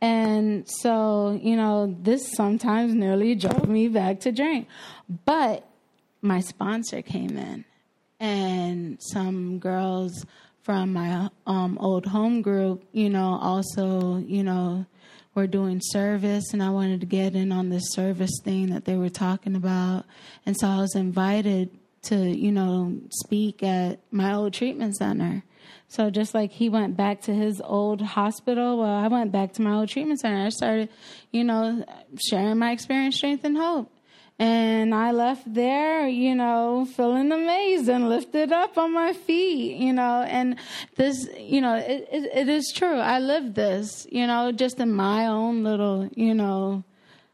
[0.00, 4.68] And so, you know, this sometimes nearly drove me back to drink.
[5.24, 5.66] But
[6.22, 7.64] my sponsor came in,
[8.18, 10.24] and some girls
[10.62, 14.86] from my um, old home group, you know, also, you know,
[15.34, 18.96] were doing service, and I wanted to get in on this service thing that they
[18.96, 20.04] were talking about.
[20.46, 21.70] And so I was invited
[22.02, 25.42] to, you know, speak at my old treatment center.
[25.88, 29.62] So just like he went back to his old hospital, well, I went back to
[29.62, 30.46] my old treatment center.
[30.46, 30.88] I started,
[31.30, 31.84] you know,
[32.30, 33.90] sharing my experience, strength, and hope.
[34.42, 39.92] And I left there, you know, feeling amazed and lifted up on my feet, you
[39.92, 40.24] know.
[40.26, 40.56] And
[40.96, 42.96] this, you know, it, it, it is true.
[42.96, 46.82] I lived this, you know, just in my own little, you know,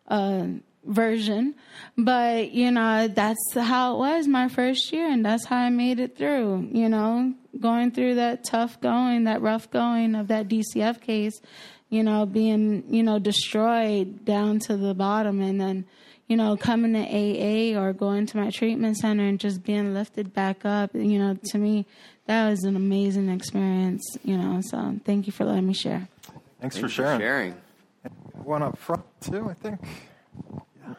[0.08, 0.48] uh,
[0.84, 1.54] version.
[1.96, 6.00] But, you know, that's how it was my first year, and that's how I made
[6.00, 11.00] it through, you know, going through that tough going, that rough going of that DCF
[11.00, 11.40] case,
[11.88, 15.86] you know, being, you know, destroyed down to the bottom, and then,
[16.28, 20.32] you know, coming to AA or going to my treatment center and just being lifted
[20.34, 21.86] back up, you know, to me,
[22.26, 24.60] that was an amazing experience, you know.
[24.60, 26.06] So thank you for letting me share.
[26.60, 27.20] Thanks Thank for you sharing.
[27.20, 27.54] sharing.
[28.44, 29.80] One up front, too, I think.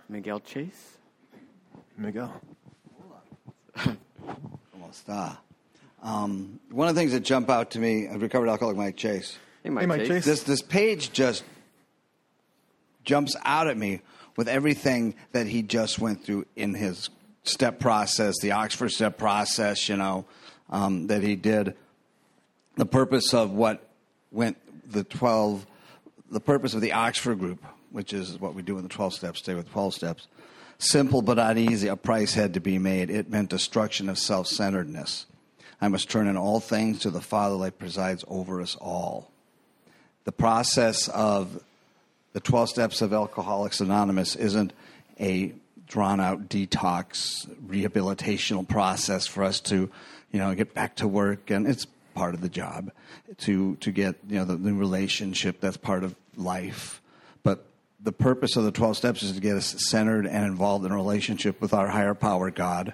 [0.08, 0.98] Miguel Chase.
[1.98, 2.34] Miguel.
[4.74, 5.06] Almost.
[5.10, 5.40] Ah.
[6.02, 9.38] Um, one of the things that jump out to me, a recovered alcoholic Mike Chase.
[9.64, 10.08] Hey, Mike, Hey, Mike Chase.
[10.08, 10.26] Chase.
[10.26, 11.44] This this page just
[13.04, 14.02] jumps out at me
[14.40, 17.10] with everything that he just went through in his
[17.44, 20.24] step process, the Oxford step process, you know,
[20.70, 21.76] um, that he did.
[22.78, 23.86] The purpose of what
[24.32, 24.56] went
[24.90, 25.66] the twelve,
[26.32, 29.40] the purpose of the Oxford group, which is what we do in the twelve steps,
[29.40, 30.28] stay with twelve steps.
[30.78, 31.90] Simple but not easy.
[31.90, 33.10] A price had to be made.
[33.10, 35.26] It meant destruction of self-centeredness.
[35.82, 39.32] I must turn in all things to the Father that presides over us all.
[40.24, 41.62] The process of
[42.34, 44.74] the 12 steps of Alcoholics Anonymous isn't
[45.20, 45.54] a
[45.88, 49.90] drawn out detox rehabilitational process for us to,
[50.32, 52.92] you know, get back to work and it's part of the job
[53.38, 57.02] to to get, you know, the, relationship that's part of life.
[57.44, 57.66] But
[58.00, 60.96] the purpose of the 12 steps is to get us centered and involved in a
[60.96, 62.94] relationship with our higher power God.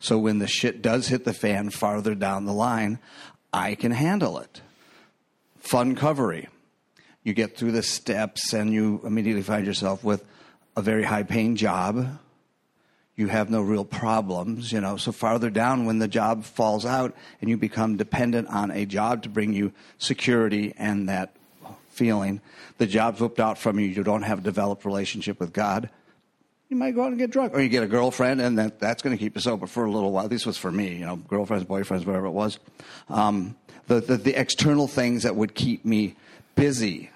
[0.00, 3.00] So when the shit does hit the fan farther down the line,
[3.52, 4.60] I can handle it.
[5.58, 6.46] Fun covery.
[7.24, 10.24] You get through the steps and you immediately find yourself with
[10.76, 12.18] a very high paying job.
[13.16, 14.96] You have no real problems, you know.
[14.96, 19.24] So farther down, when the job falls out and you become dependent on a job
[19.24, 21.34] to bring you security and that
[21.88, 22.40] feeling,
[22.78, 23.86] the job's whipped out from you.
[23.86, 25.90] You don't have a developed relationship with God.
[26.68, 29.02] you might go out and get drunk, or you get a girlfriend, and that, that's
[29.02, 30.28] going to keep you sober for a little while.
[30.28, 32.58] This was for me, you know, girlfriends, boyfriends, whatever it was.
[33.08, 33.56] Um,
[33.88, 36.14] the, the the external things that would keep me
[36.58, 37.10] busy,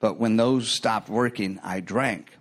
[0.00, 2.32] but when those stopped working, I drank.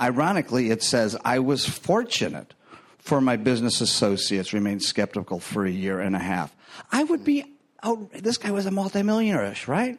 [0.00, 2.54] Ironically, it says I was fortunate
[2.98, 6.54] for my business associates remained skeptical for a year and a half.
[6.90, 7.44] I would be
[7.82, 8.10] out.
[8.12, 9.98] This guy was a multimillionaire-ish, right?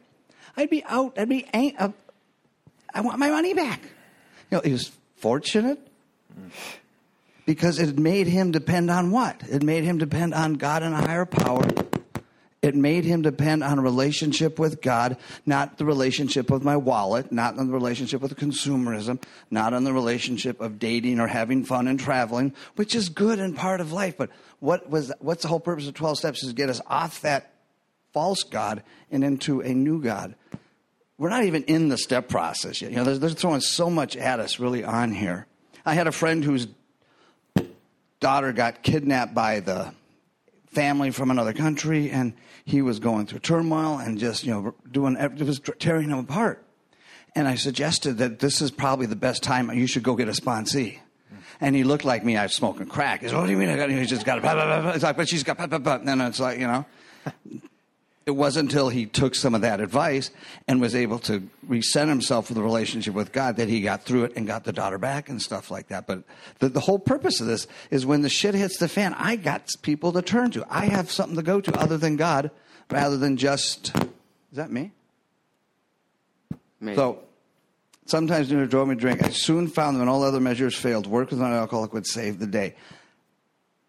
[0.58, 1.18] I'd be out.
[1.18, 1.46] I'd be.
[1.54, 1.90] Uh,
[2.94, 3.82] I want my money back.
[4.50, 5.80] You know, he was fortunate
[7.46, 9.42] because it made him depend on what?
[9.50, 11.68] It made him depend on God and a higher power.
[12.66, 17.32] It made him depend on a relationship with God, not the relationship with my wallet,
[17.32, 21.88] not on the relationship with consumerism, not on the relationship of dating or having fun
[21.88, 24.18] and traveling, which is good and part of life.
[24.18, 27.22] But what was what's the whole purpose of 12 steps is to get us off
[27.22, 27.54] that
[28.14, 30.34] false God and into a new God.
[31.20, 32.90] We're not even in the step process yet.
[32.90, 35.46] You know, they're, they're throwing so much at us really on here.
[35.86, 36.68] I had a friend whose
[38.20, 39.94] daughter got kidnapped by the
[40.76, 42.34] family from another country, and
[42.66, 46.64] he was going through turmoil and just you know doing it was tearing him apart.
[47.34, 50.32] And I suggested that this is probably the best time you should go get a
[50.32, 51.00] sponsee.
[51.60, 52.38] And he looked like me.
[52.38, 53.22] I was smoking crack.
[53.22, 53.70] He said, "What do you mean?
[53.70, 54.42] I got?" He just got.
[54.42, 54.92] Blah, blah, blah, blah.
[54.92, 55.58] It's like, but she's got.
[55.58, 56.00] Blah, blah, blah.
[56.12, 56.86] And it's like, you know.
[58.26, 60.32] It wasn't until he took some of that advice
[60.68, 64.24] and was able to reset himself with the relationship with God that he got through
[64.26, 66.08] it and got the daughter back and stuff like that.
[66.08, 66.24] But
[66.58, 69.70] the, the whole purpose of this is when the shit hits the fan, I got
[69.84, 70.66] people to turn to.
[70.68, 72.50] I have something to go to other than God
[72.90, 73.96] rather than just.
[73.96, 74.92] Is that me?
[76.80, 76.96] Maybe.
[76.96, 77.20] So
[78.06, 79.24] sometimes when dinner drove me drink.
[79.24, 82.40] I soon found that when all other measures failed, work with an alcoholic would save
[82.40, 82.76] the day.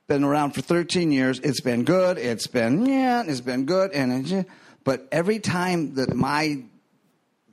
[0.09, 1.41] Been around for 13 years.
[1.41, 2.17] It's been good.
[2.17, 3.25] It's been yeah.
[3.27, 3.93] It's been good.
[3.93, 4.45] And yeah.
[4.85, 6.63] but every time that my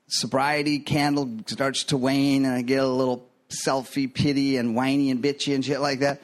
[0.08, 5.24] sobriety candle starts to wane and I get a little selfie pity and whiny and
[5.24, 6.22] bitchy and shit like that,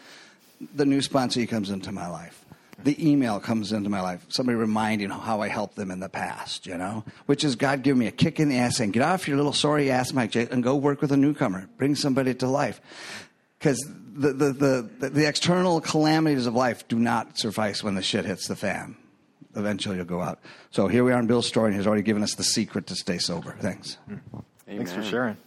[0.76, 2.46] the new sponsor comes into my life.
[2.84, 4.26] The email comes into my life.
[4.30, 8.00] Somebody reminding how I helped them in the past, you know, which is God giving
[8.00, 10.64] me a kick in the ass and get off your little sorry ass, Mike and
[10.64, 11.68] go work with a newcomer.
[11.78, 12.80] Bring somebody to life.
[13.58, 13.86] Because
[14.20, 18.26] the, the, the, the, the external calamities of life do not suffice when the shit
[18.26, 18.98] hits the fan.
[19.56, 20.40] Eventually you'll go out.
[20.72, 22.96] So here we are in Bill's story, and he's already given us the secret to
[22.96, 23.56] stay sober.
[23.60, 23.98] Thanks.
[24.06, 24.40] Hmm.
[24.66, 25.38] Thanks for sharing.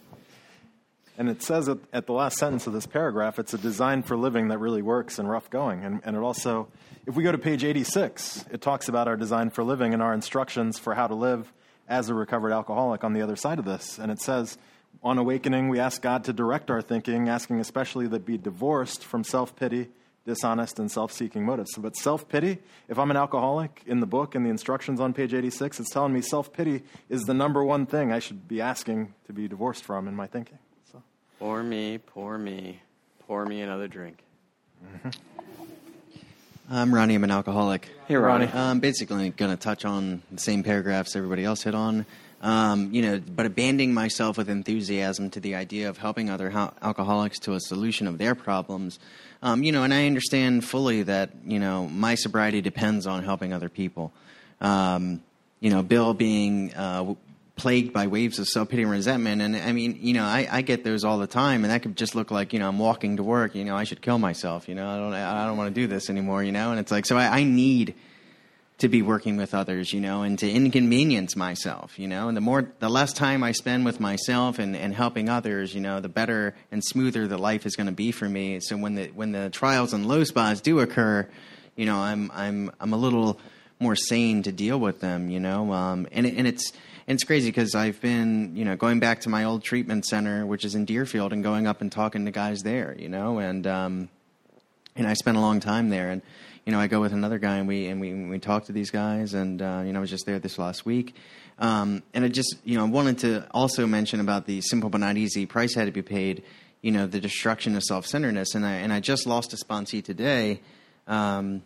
[1.17, 4.17] And it says at, at the last sentence of this paragraph, it's a design for
[4.17, 5.85] living that really works in rough going.
[5.85, 6.67] And, and it also,
[7.05, 10.13] if we go to page 86, it talks about our design for living and our
[10.13, 11.53] instructions for how to live
[11.87, 13.99] as a recovered alcoholic on the other side of this.
[13.99, 14.57] And it says,
[15.03, 19.23] on awakening, we ask God to direct our thinking, asking especially that be divorced from
[19.23, 19.89] self pity,
[20.25, 21.71] dishonest, and self seeking motives.
[21.77, 25.33] But self pity, if I'm an alcoholic in the book and the instructions on page
[25.33, 29.13] 86, it's telling me self pity is the number one thing I should be asking
[29.27, 30.59] to be divorced from in my thinking.
[30.91, 31.03] So.
[31.39, 32.79] Poor me, poor me,
[33.27, 34.23] pour me another drink.
[34.85, 35.09] Mm-hmm.
[36.71, 37.15] I'm Ronnie.
[37.15, 37.89] I'm an alcoholic.
[38.07, 38.47] Hey, Ronnie.
[38.47, 42.05] I'm basically going to touch on the same paragraphs everybody else hit on.
[42.43, 46.73] Um, you know, but abandoning myself with enthusiasm to the idea of helping other hal-
[46.81, 48.99] alcoholics to a solution of their problems.
[49.41, 53.53] Um, you know, and I understand fully that you know my sobriety depends on helping
[53.53, 54.11] other people.
[54.59, 55.23] Um,
[55.61, 57.15] you know, Bill being uh,
[57.55, 60.61] plagued by waves of self pity and resentment, and I mean, you know, I, I
[60.63, 63.15] get those all the time, and that could just look like you know I'm walking
[63.17, 63.55] to work.
[63.55, 64.67] You know, I should kill myself.
[64.67, 66.43] You know, I don't I don't want to do this anymore.
[66.43, 67.95] You know, and it's like so I, I need
[68.79, 72.41] to be working with others, you know, and to inconvenience myself, you know, and the
[72.41, 76.09] more, the less time I spend with myself and, and helping others, you know, the
[76.09, 78.59] better and smoother the life is going to be for me.
[78.59, 81.29] So when the when the trials and low spots do occur,
[81.75, 83.39] you know, I'm I'm I'm a little
[83.79, 86.71] more sane to deal with them, you know, um, and and it's
[87.07, 90.45] and it's crazy because I've been, you know, going back to my old treatment center,
[90.45, 93.67] which is in Deerfield, and going up and talking to guys there, you know, and
[93.67, 94.09] um,
[94.95, 96.09] and I spent a long time there.
[96.09, 96.21] And
[96.65, 98.89] you know, I go with another guy, and we and we we talk to these
[98.89, 101.15] guys, and uh, you know, I was just there this last week,
[101.59, 105.17] um, and I just you know wanted to also mention about the simple but not
[105.17, 106.43] easy price had to be paid,
[106.81, 110.03] you know, the destruction of self centeredness, and I and I just lost a sponsee
[110.03, 110.61] today.
[111.05, 111.63] Um,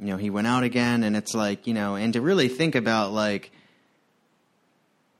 [0.00, 2.74] you know, he went out again, and it's like you know, and to really think
[2.74, 3.52] about like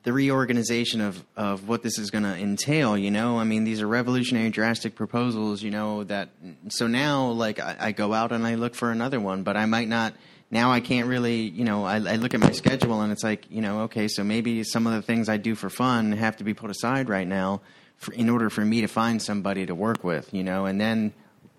[0.08, 3.82] the reorganization of, of what this is going to entail, you know, I mean, these
[3.82, 6.30] are revolutionary, drastic proposals, you know, that,
[6.70, 9.66] so now, like, I, I go out and I look for another one, but I
[9.66, 10.14] might not,
[10.50, 13.50] now I can't really, you know, I, I look at my schedule and it's like,
[13.50, 16.44] you know, okay, so maybe some of the things I do for fun have to
[16.44, 17.60] be put aside right now
[17.98, 21.12] for, in order for me to find somebody to work with, you know, and then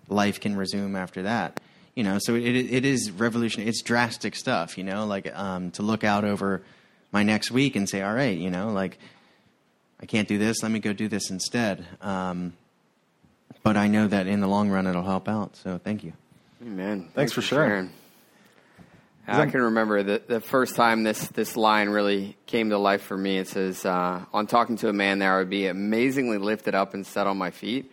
[0.08, 1.60] life can resume after that.
[1.94, 3.70] You know, so it, it is revolutionary.
[3.70, 6.62] It's drastic stuff, you know, like um, to look out over
[7.12, 8.98] my next week and say, all right, you know, like
[10.00, 10.62] I can't do this.
[10.62, 11.86] Let me go do this instead.
[12.00, 12.54] Um,
[13.62, 15.56] but I know that in the long run it'll help out.
[15.56, 16.12] So thank you.
[16.62, 17.08] Amen.
[17.14, 17.90] Thanks for sharing.
[19.26, 23.16] I can remember the, the first time this, this line really came to life for
[23.16, 23.38] me.
[23.38, 26.94] It says, uh, On talking to a man there, I would be amazingly lifted up
[26.94, 27.92] and set on my feet.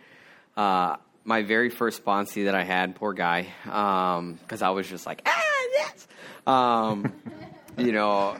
[0.56, 5.22] Uh, my very first sponsee that I had, poor guy, because I was just like,
[5.26, 5.42] ah,
[5.74, 6.08] yes.
[6.46, 7.12] Um,
[7.78, 8.36] you know,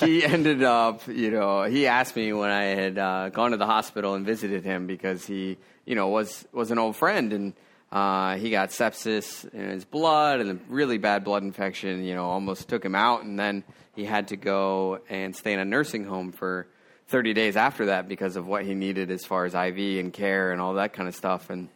[0.00, 3.66] he ended up, you know, he asked me when I had uh, gone to the
[3.66, 7.54] hospital and visited him because he, you know, was, was an old friend and
[7.90, 12.24] uh, he got sepsis in his blood and a really bad blood infection, you know,
[12.24, 13.22] almost took him out.
[13.22, 13.64] And then
[13.94, 16.66] he had to go and stay in a nursing home for
[17.08, 20.52] 30 days after that because of what he needed as far as IV and care
[20.52, 21.50] and all that kind of stuff.
[21.50, 21.68] And,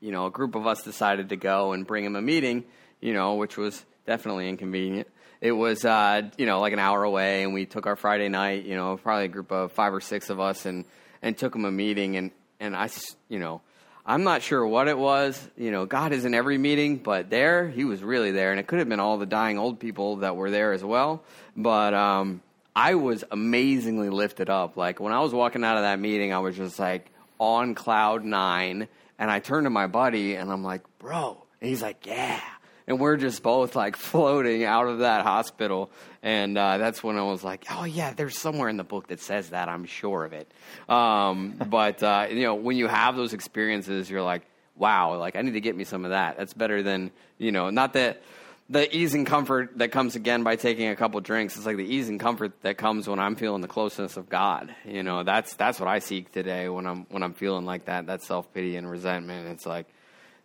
[0.00, 2.64] you know, a group of us decided to go and bring him a meeting,
[3.00, 5.06] you know, which was definitely inconvenient.
[5.44, 8.64] It was, uh, you know, like an hour away, and we took our Friday night,
[8.64, 10.86] you know, probably a group of five or six of us, and,
[11.20, 12.16] and took him a meeting.
[12.16, 12.30] And,
[12.60, 12.88] and I,
[13.28, 13.60] you know,
[14.06, 15.46] I'm not sure what it was.
[15.58, 18.52] You know, God is in every meeting, but there, he was really there.
[18.52, 21.22] And it could have been all the dying old people that were there as well.
[21.54, 22.40] But um,
[22.74, 24.78] I was amazingly lifted up.
[24.78, 28.24] Like, when I was walking out of that meeting, I was just like on cloud
[28.24, 28.88] nine.
[29.18, 31.44] And I turned to my buddy and I'm like, bro.
[31.60, 32.40] And he's like, yeah.
[32.86, 35.90] And we're just both like floating out of that hospital.
[36.22, 39.20] And uh, that's when I was like, oh, yeah, there's somewhere in the book that
[39.20, 39.68] says that.
[39.68, 40.50] I'm sure of it.
[40.88, 44.42] Um, but, uh, you know, when you have those experiences, you're like,
[44.76, 46.36] wow, like I need to get me some of that.
[46.36, 48.22] That's better than, you know, not that
[48.70, 51.56] the ease and comfort that comes again by taking a couple drinks.
[51.56, 54.74] It's like the ease and comfort that comes when I'm feeling the closeness of God.
[54.86, 58.06] You know, that's that's what I seek today when I'm when I'm feeling like that,
[58.06, 59.48] that self pity and resentment.
[59.48, 59.86] It's like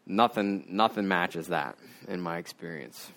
[0.10, 3.10] nothing nothing matches that in my experience.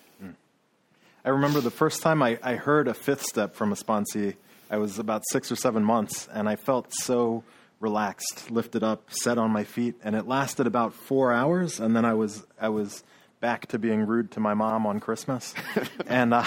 [1.25, 4.35] I remember the first time I, I heard a fifth step from a sponsee,
[4.69, 7.45] I was about six or seven months, and I felt so
[7.79, 12.03] relaxed, lifted up, set on my feet, and it lasted about four hours, and then
[12.03, 13.03] I was I was
[13.39, 15.53] back to being rude to my mom on Christmas,
[16.07, 16.43] and uh,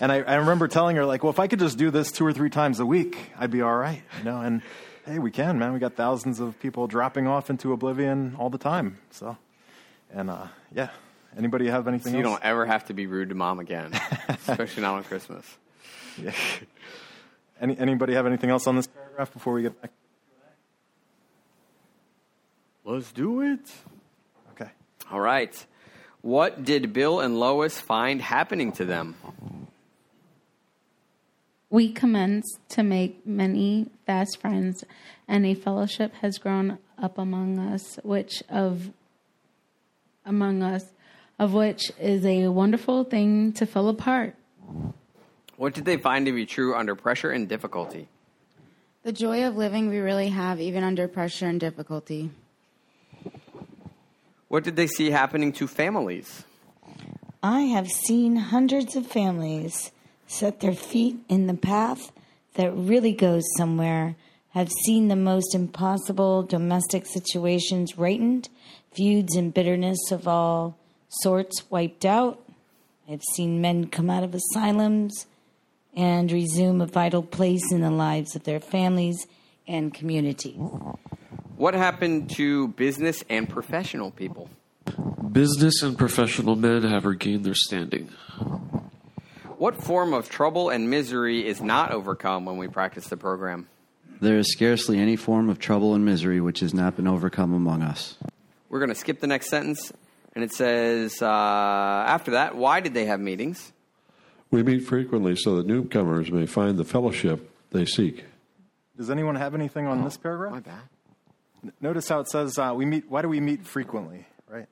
[0.00, 2.24] and I, I remember telling her like, well, if I could just do this two
[2.24, 4.62] or three times a week, I'd be all right, you know, and
[5.06, 8.58] hey, we can, man, we got thousands of people dropping off into oblivion all the
[8.58, 9.36] time, so,
[10.12, 10.90] and uh, yeah.
[11.36, 12.40] Anybody have anything So you else?
[12.40, 13.92] don't ever have to be rude to mom again,
[14.28, 15.44] especially not on Christmas.
[16.20, 16.32] Yeah.
[17.60, 19.92] Any, anybody have anything else on this paragraph before we get back?
[22.84, 23.60] Let's do it.
[24.52, 24.70] Okay.
[25.12, 25.54] All right.
[26.22, 29.14] What did Bill and Lois find happening to them?
[31.70, 34.82] We commenced to make many fast friends,
[35.28, 38.90] and a fellowship has grown up among us, which of
[40.24, 40.84] among us,
[41.38, 44.34] of which is a wonderful thing to fill apart.
[45.56, 48.08] What did they find to be true under pressure and difficulty?
[49.02, 52.30] The joy of living we really have, even under pressure and difficulty.
[54.48, 56.44] What did they see happening to families?
[57.42, 59.92] I have seen hundreds of families
[60.26, 62.12] set their feet in the path
[62.54, 64.16] that really goes somewhere,
[64.50, 68.48] have seen the most impossible domestic situations rightened,
[68.92, 70.76] feuds and bitterness of all
[71.08, 72.40] sorts wiped out.
[73.08, 75.26] I've seen men come out of asylums
[75.96, 79.26] and resume a vital place in the lives of their families
[79.66, 80.52] and community.
[81.56, 84.48] What happened to business and professional people?
[85.30, 88.08] Business and professional men have regained their standing.
[89.58, 93.68] What form of trouble and misery is not overcome when we practice the program?
[94.20, 97.82] There is scarcely any form of trouble and misery which has not been overcome among
[97.82, 98.16] us.
[98.70, 99.92] We're going to skip the next sentence,
[100.34, 103.72] and it says, uh, after that, why did they have meetings?
[104.50, 108.24] We meet frequently so that newcomers may find the fellowship they seek.
[108.96, 110.52] Does anyone have anything on this paragraph?
[110.52, 110.82] My bad.
[111.64, 113.10] N- Notice how it says uh, we meet.
[113.10, 114.26] Why do we meet frequently?
[114.48, 114.66] Right.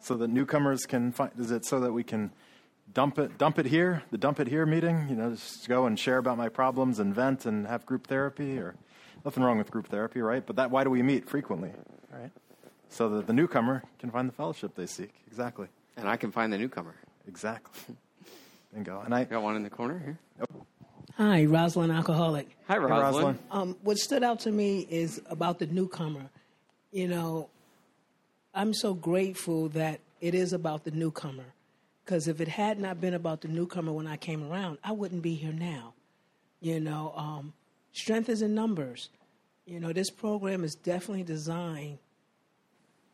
[0.00, 1.30] So that newcomers can find.
[1.38, 2.30] Is it so that we can
[2.94, 3.36] dump it?
[3.36, 4.02] Dump it here.
[4.10, 5.06] The dump it here meeting.
[5.08, 8.58] You know, just go and share about my problems and vent and have group therapy.
[8.58, 8.74] Or
[9.24, 10.44] nothing wrong with group therapy, right?
[10.46, 10.70] But that.
[10.70, 11.72] Why do we meet frequently?
[12.12, 12.30] Right.
[12.90, 15.14] So that the newcomer can find the fellowship they seek.
[15.26, 15.68] Exactly.
[15.96, 16.94] And I can find the newcomer.
[17.26, 17.96] Exactly.
[18.74, 19.02] Bingo.
[19.04, 20.18] And I got one in the corner here.
[21.16, 22.48] Hi, Rosalind Alcoholic.
[22.68, 23.38] Hi, Rosalind.
[23.50, 26.30] Um, what stood out to me is about the newcomer.
[26.92, 27.50] You know,
[28.54, 31.44] I'm so grateful that it is about the newcomer.
[32.04, 35.22] Because if it had not been about the newcomer when I came around, I wouldn't
[35.22, 35.92] be here now.
[36.60, 37.52] You know, um,
[37.92, 39.10] strength is in numbers.
[39.66, 41.98] You know, this program is definitely designed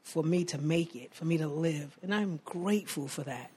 [0.05, 1.97] for me to make it, for me to live.
[2.03, 3.51] And I'm grateful for that.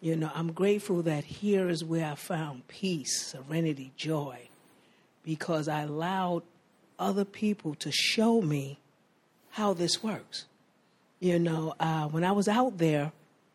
[0.00, 4.48] You know, I'm grateful that here is where I found peace, serenity, joy,
[5.24, 6.42] because I allowed
[6.98, 8.78] other people to show me
[9.50, 10.44] how this works.
[11.18, 13.10] You know, uh, when I was out there,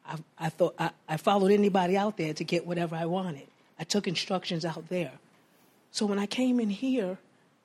[0.06, 3.48] I, I thought I, I followed anybody out there to get whatever I wanted.
[3.80, 5.12] I took instructions out there.
[5.92, 7.20] So when I came in here,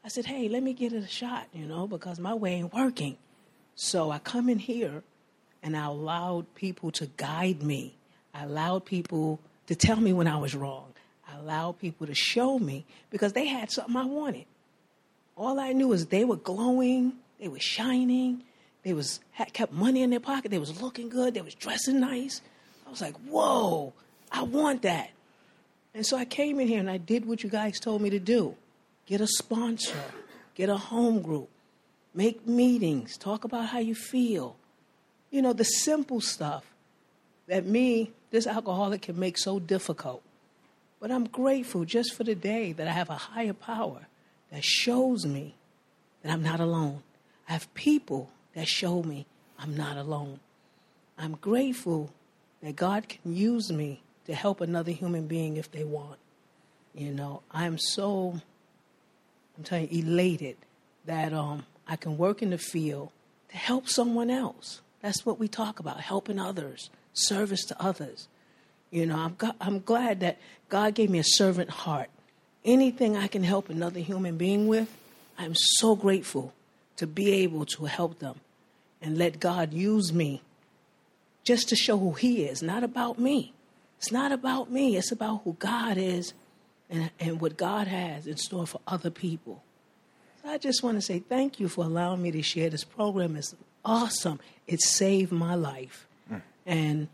[0.04, 2.74] I said, "Hey, let me get it a shot," you know, because my way ain't
[2.74, 3.16] working.
[3.76, 5.02] So I come in here,
[5.62, 7.94] and I allowed people to guide me.
[8.34, 10.94] I allowed people to tell me when I was wrong.
[11.28, 14.46] I allowed people to show me because they had something I wanted.
[15.36, 18.42] All I knew is they were glowing, they were shining,
[18.82, 22.00] they was had, kept money in their pocket, they was looking good, they was dressing
[22.00, 22.40] nice.
[22.86, 23.92] I was like, "Whoa,
[24.30, 25.10] I want that."
[25.92, 28.18] And so I came in here and I did what you guys told me to
[28.18, 28.54] do.
[29.06, 30.04] Get a sponsor,
[30.54, 31.50] get a home group,
[32.16, 34.56] make meetings, talk about how you feel.
[35.30, 36.64] You know, the simple stuff
[37.46, 40.22] that me, this alcoholic, can make so difficult.
[40.98, 44.06] But I'm grateful just for the day that I have a higher power
[44.50, 45.54] that shows me
[46.22, 47.02] that I'm not alone.
[47.48, 49.26] I have people that show me
[49.58, 50.40] I'm not alone.
[51.18, 52.10] I'm grateful
[52.62, 56.18] that God can use me to help another human being if they want.
[56.94, 58.40] You know, I'm so,
[59.56, 60.56] I'm telling you, elated
[61.04, 63.10] that um, I can work in the field
[63.50, 64.80] to help someone else.
[65.02, 68.28] That's what we talk about, helping others, service to others.
[68.90, 72.08] You know, I'm, go- I'm glad that God gave me a servant heart.
[72.64, 74.88] Anything I can help another human being with,
[75.38, 76.52] I'm so grateful
[76.96, 78.40] to be able to help them
[79.00, 80.42] and let God use me
[81.44, 83.52] just to show who He is, not about me.
[83.98, 86.34] It's not about me, it's about who God is
[86.90, 89.62] and, and what God has in store for other people.
[90.46, 93.34] So I just want to say thank you for allowing me to share this program.
[93.34, 94.38] It's awesome.
[94.68, 96.06] It saved my life.
[96.28, 96.36] Hmm.
[96.64, 97.08] And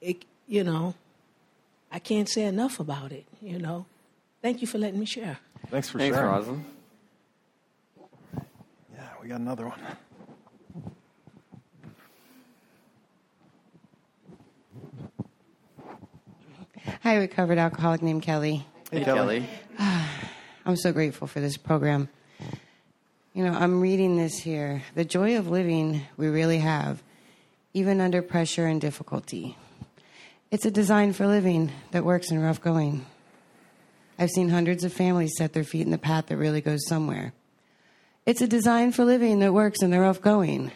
[0.00, 0.94] it, you know,
[1.90, 3.86] I can't say enough about it, you know.
[4.40, 5.38] Thank you for letting me share.
[5.68, 6.30] Thanks for Thanks, sharing.
[6.30, 6.64] Rosalind.
[8.94, 9.80] Yeah, we got another one.
[17.02, 18.64] Hi, recovered alcoholic named Kelly.
[18.92, 19.48] Hey, Kelly.
[19.76, 20.08] Ah,
[20.64, 22.08] I'm so grateful for this program.
[23.36, 24.82] You know, I'm reading this here.
[24.94, 27.02] The joy of living we really have,
[27.74, 29.58] even under pressure and difficulty.
[30.50, 33.04] It's a design for living that works in rough going.
[34.18, 37.34] I've seen hundreds of families set their feet in the path that really goes somewhere.
[38.24, 40.72] It's a design for living that works in the rough going.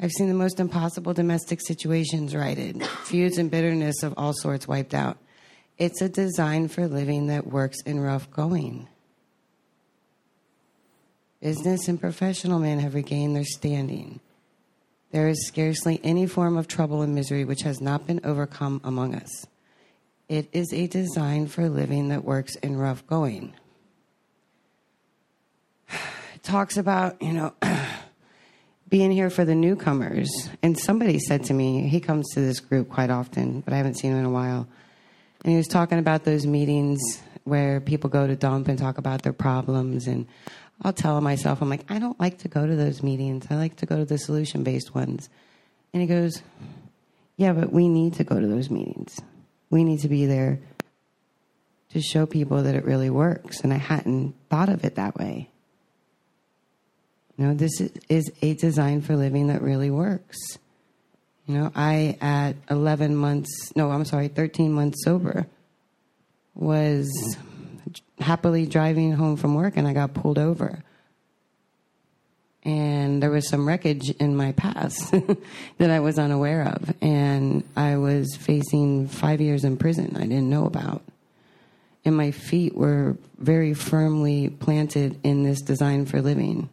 [0.00, 4.94] I've seen the most impossible domestic situations righted, feuds and bitterness of all sorts wiped
[4.94, 5.16] out.
[5.78, 8.88] It's a design for living that works in rough going.
[11.40, 14.20] Business and professional men have regained their standing.
[15.12, 19.14] There is scarcely any form of trouble and misery which has not been overcome among
[19.14, 19.46] us.
[20.28, 23.54] It is a design for living that works in rough going.
[25.88, 27.54] It talks about, you know,
[28.88, 30.28] being here for the newcomers.
[30.62, 33.94] And somebody said to me, he comes to this group quite often, but I haven't
[33.94, 34.68] seen him in a while.
[35.44, 36.98] And he was talking about those meetings
[37.44, 40.06] where people go to dump and talk about their problems.
[40.06, 40.26] And
[40.82, 43.46] I'll tell myself, I'm like, I don't like to go to those meetings.
[43.50, 45.28] I like to go to the solution based ones.
[45.92, 46.42] And he goes,
[47.36, 49.18] Yeah, but we need to go to those meetings.
[49.70, 50.60] We need to be there
[51.90, 53.60] to show people that it really works.
[53.60, 55.50] And I hadn't thought of it that way.
[57.36, 60.36] You know, this is- a design for living that really works.
[61.46, 65.46] You know, I, at 11 months, no, I'm sorry, 13 months sober,
[66.54, 67.08] was
[68.20, 70.82] happily driving home from work and I got pulled over.
[72.64, 75.10] And there was some wreckage in my past
[75.78, 76.94] that I was unaware of.
[77.00, 81.02] And I was facing five years in prison I didn't know about.
[82.04, 86.68] And my feet were very firmly planted in this design for living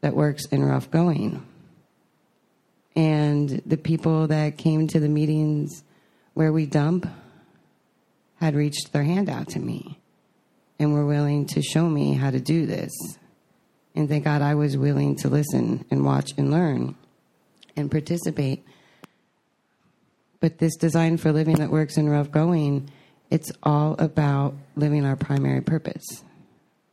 [0.00, 1.46] that works in rough going.
[2.96, 5.82] And the people that came to the meetings
[6.34, 7.06] where we dump
[8.40, 9.99] had reached their hand out to me
[10.80, 12.90] and were willing to show me how to do this.
[13.94, 16.96] And thank God I was willing to listen and watch and learn
[17.76, 18.64] and participate.
[20.40, 22.90] But this design for living that works in rough going,
[23.30, 26.04] it's all about living our primary purpose.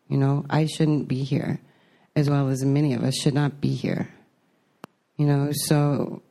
[0.10, 1.62] You know, I shouldn't be here,
[2.14, 4.10] as well as many of us should not be here.
[5.16, 6.22] You know, so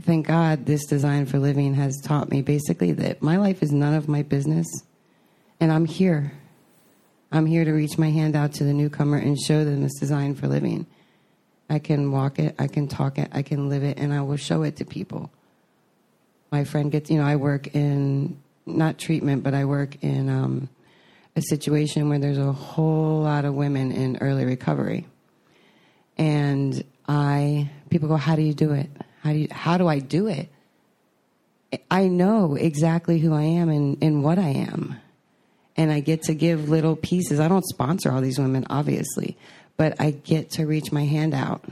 [0.00, 3.94] thank God this design for living has taught me basically that my life is none
[3.94, 4.66] of my business,
[5.58, 6.32] and I'm here.
[7.30, 10.34] I'm here to reach my hand out to the newcomer and show them this design
[10.34, 10.86] for living.
[11.68, 14.36] I can walk it, I can talk it, I can live it, and I will
[14.36, 15.30] show it to people.
[16.50, 20.68] My friend gets, you know, I work in not treatment, but I work in um,
[21.36, 25.06] a situation where there's a whole lot of women in early recovery.
[26.16, 28.88] And I, people go, "How do you do it?
[29.22, 30.48] How do you, how do I do it?"
[31.90, 34.96] I know exactly who I am and, and what I am.
[35.78, 37.38] And I get to give little pieces.
[37.38, 39.38] I don't sponsor all these women, obviously,
[39.76, 41.64] but I get to reach my hand out.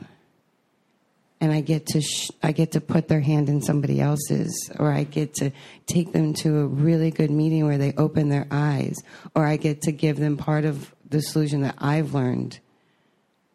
[1.41, 4.91] And I get to sh- I get to put their hand in somebody else's, or
[4.91, 5.51] I get to
[5.87, 8.97] take them to a really good meeting where they open their eyes,
[9.35, 12.59] or I get to give them part of the solution that I've learned,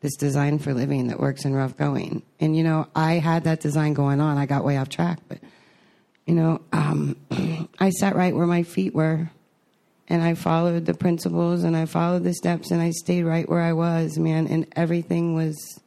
[0.02, 2.22] this design for living that works in rough going.
[2.40, 4.38] And you know, I had that design going on.
[4.38, 5.40] I got way off track, but
[6.28, 7.16] you know, um,
[7.80, 9.32] I sat right where my feet were
[10.12, 13.62] and I followed the principles and I followed the steps and I stayed right where
[13.62, 15.80] I was, man, and everything was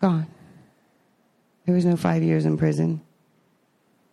[0.00, 0.26] gone.
[1.66, 3.02] There was no five years in prison.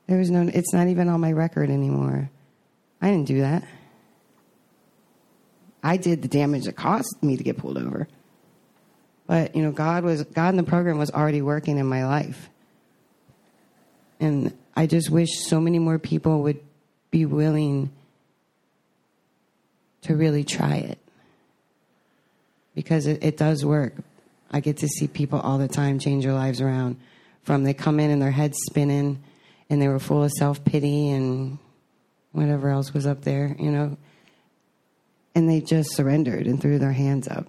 [0.08, 2.30] There was no, it's not even on my record anymore.
[3.02, 3.64] I didn't do that.
[5.82, 8.10] I did the damage that caused me to get pulled over.
[9.26, 12.50] But, you know, God was, God in the program was already working in my life.
[14.20, 16.60] And I just wish so many more people would
[17.10, 17.94] be willing
[20.02, 21.00] to really try it
[22.76, 23.94] because it, it does work.
[24.52, 26.98] I get to see people all the time change their lives around.
[27.44, 29.24] From they come in and their heads spinning
[29.70, 31.58] and they were full of self pity and
[32.32, 33.98] whatever else was up there, you know.
[35.34, 37.48] And they just surrendered and threw their hands up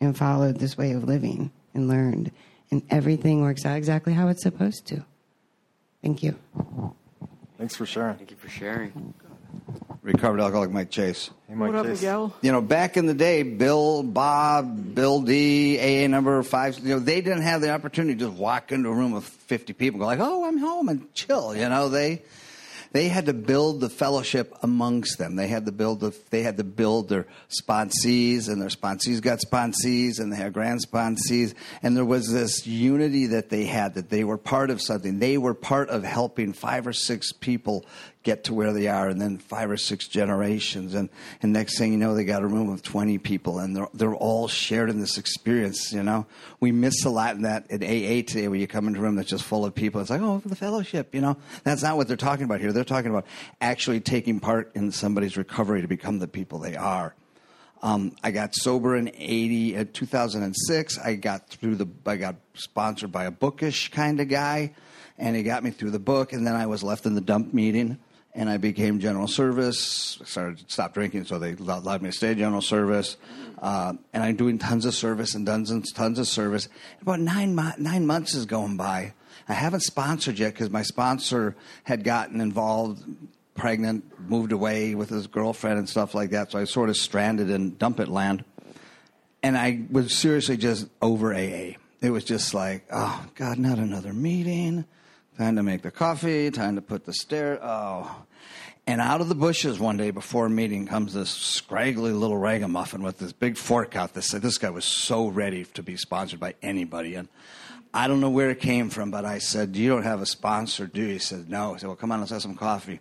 [0.00, 2.30] and followed this way of living and learned.
[2.70, 5.04] And everything works out exactly how it's supposed to.
[6.02, 6.36] Thank you.
[7.58, 8.16] Thanks for sharing.
[8.16, 9.14] Thank you for sharing.
[10.02, 11.30] Recovered alcoholic Mike Chase.
[11.48, 12.02] Hey, Mike What up, Chase.
[12.02, 12.34] Miguel?
[12.42, 16.98] You know, back in the day, Bill, Bob, Bill D, AA number five, you know,
[16.98, 20.00] they didn't have the opportunity to just walk into a room with 50 people and
[20.02, 21.56] go like, oh, I'm home and chill.
[21.56, 22.22] You know, they,
[22.92, 25.36] they had to build the fellowship amongst them.
[25.36, 29.40] They had to build the, they had to build their sponsees and their sponsees got
[29.40, 31.54] sponsees and they had grand sponsees.
[31.82, 35.18] And there was this unity that they had that they were part of something.
[35.18, 37.84] They were part of helping five or six people
[38.24, 40.94] get to where they are and then five or six generations.
[40.94, 41.08] And,
[41.42, 44.14] and next thing you know, they got a room of 20 people and they're, they're
[44.14, 46.26] all shared in this experience, you know.
[46.58, 49.14] We miss a lot in that in AA today where you come into a room
[49.14, 50.00] that's just full of people.
[50.00, 51.36] It's like, oh, the fellowship, you know.
[51.62, 52.72] That's not what they're talking about here.
[52.72, 53.26] They're talking about
[53.60, 57.14] actually taking part in somebody's recovery to become the people they are.
[57.84, 60.98] Um, I got sober in 80, uh, 2006.
[60.98, 64.72] I got through the, I got sponsored by a bookish kind of guy,
[65.18, 66.32] and he got me through the book.
[66.32, 67.98] And then I was left in the dump meeting,
[68.34, 70.18] and I became general service.
[70.20, 73.16] I started stop drinking, so they allowed me to stay general service.
[73.60, 76.68] Uh, and I'm doing tons of service and tons and tons of service.
[77.00, 79.14] About nine nine months is going by.
[79.48, 81.54] I haven't sponsored yet because my sponsor
[81.84, 83.04] had gotten involved
[83.54, 86.50] pregnant, moved away with his girlfriend and stuff like that.
[86.50, 88.44] So I was sort of stranded in dump it land.
[89.42, 91.74] And I was seriously just over AA.
[92.00, 94.86] It was just like, oh, God, not another meeting.
[95.36, 97.58] Time to make the coffee, time to put the stair.
[97.60, 98.24] Oh.
[98.86, 103.18] And out of the bushes one day before meeting comes this scraggly little ragamuffin with
[103.18, 104.14] this big fork out.
[104.14, 107.16] This, this guy was so ready to be sponsored by anybody.
[107.16, 107.28] And
[107.92, 110.86] I don't know where it came from, but I said, You don't have a sponsor,
[110.86, 111.14] do you?
[111.14, 111.74] He said, No.
[111.74, 113.00] I said, Well, come on, let's have some coffee.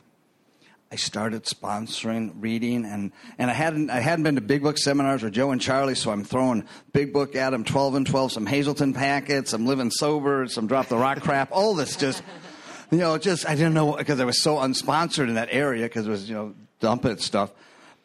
[0.94, 5.24] I started sponsoring reading, and, and I hadn't I hadn't been to Big Book seminars
[5.24, 8.46] with Joe and Charlie, so I'm throwing Big Book at them, twelve and twelve, some
[8.46, 12.22] Hazelden packets, some living sober, some drop the rock crap, all this just
[12.92, 16.06] you know just I didn't know because I was so unsponsored in that area because
[16.06, 17.52] it was you know dump it stuff,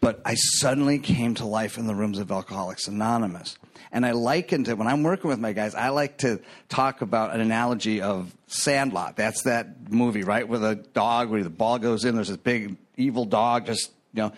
[0.01, 3.59] but I suddenly came to life in the rooms of Alcoholics Anonymous.
[3.91, 5.74] And I likened it when I'm working with my guys.
[5.74, 9.16] I like to talk about an analogy of Sandlot.
[9.16, 12.14] That's that movie, right, where the dog, where the ball goes in.
[12.14, 13.66] There's this big evil dog.
[13.66, 14.32] Just you know,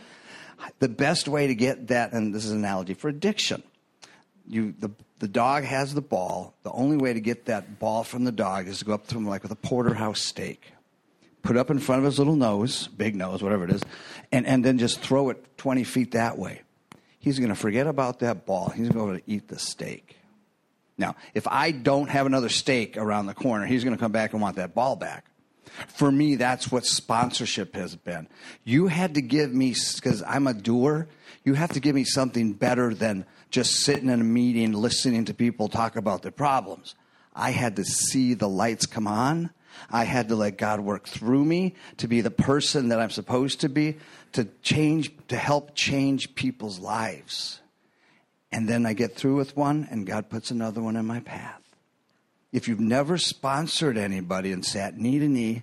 [0.78, 3.62] the best way to get that, and this is an analogy for addiction.
[4.48, 6.55] You the the dog has the ball.
[6.62, 9.16] The only way to get that ball from the dog is to go up to
[9.16, 10.72] him like with a porterhouse steak,
[11.42, 13.82] put up in front of his little nose, big nose, whatever it is,
[14.30, 16.62] and and then just throw it 20 feet that way
[17.21, 18.71] he's going to forget about that ball.
[18.71, 20.16] He's going to eat the steak.
[20.99, 24.33] Now, if I don't have another steak around the corner, he's going to come back
[24.33, 25.27] and want that ball back.
[25.89, 28.29] For me, that's what sponsorship has been.
[28.64, 31.09] You had to give me, because I'm a doer,
[31.45, 35.35] you have to give me something better than just sitting in a meeting listening to
[35.35, 36.97] people talk about their problems.
[37.35, 39.51] I had to see the lights come on.
[39.91, 43.61] I had to let God work through me to be the person that I'm supposed
[43.61, 43.99] to be,
[44.33, 47.61] to change, to help change people's lives.
[48.53, 51.61] And then I get through with one, and God puts another one in my path.
[52.53, 55.62] If you've never sponsored anybody and sat knee to knee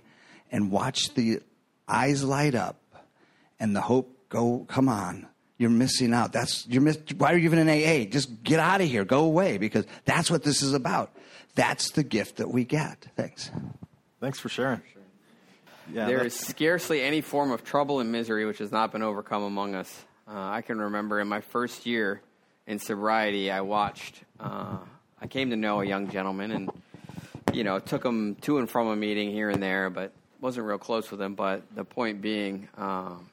[0.50, 1.40] and watched the
[1.86, 2.80] eyes light up
[3.60, 5.26] and the hope go come on,
[5.58, 6.32] you're missing out.
[6.32, 8.08] That's you're miss, why are you even in AA?
[8.08, 11.14] Just get out of here, go away, because that's what this is about.
[11.56, 13.06] That's the gift that we get.
[13.16, 13.50] Thanks.
[14.20, 14.80] Thanks for sharing.
[15.92, 19.42] Yeah, there is scarcely any form of trouble and misery which has not been overcome
[19.42, 20.04] among us.
[20.26, 22.20] Uh, I can remember in my first year
[22.66, 24.22] in sobriety, I watched.
[24.38, 24.76] Uh,
[25.20, 26.70] I came to know a young gentleman, and
[27.52, 30.78] you know, took him to and from a meeting here and there, but wasn't real
[30.78, 31.34] close with him.
[31.34, 33.30] But the point being, um,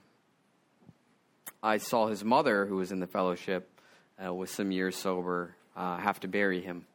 [1.62, 3.70] I saw his mother, who was in the fellowship,
[4.24, 6.86] uh, with some years sober, uh, have to bury him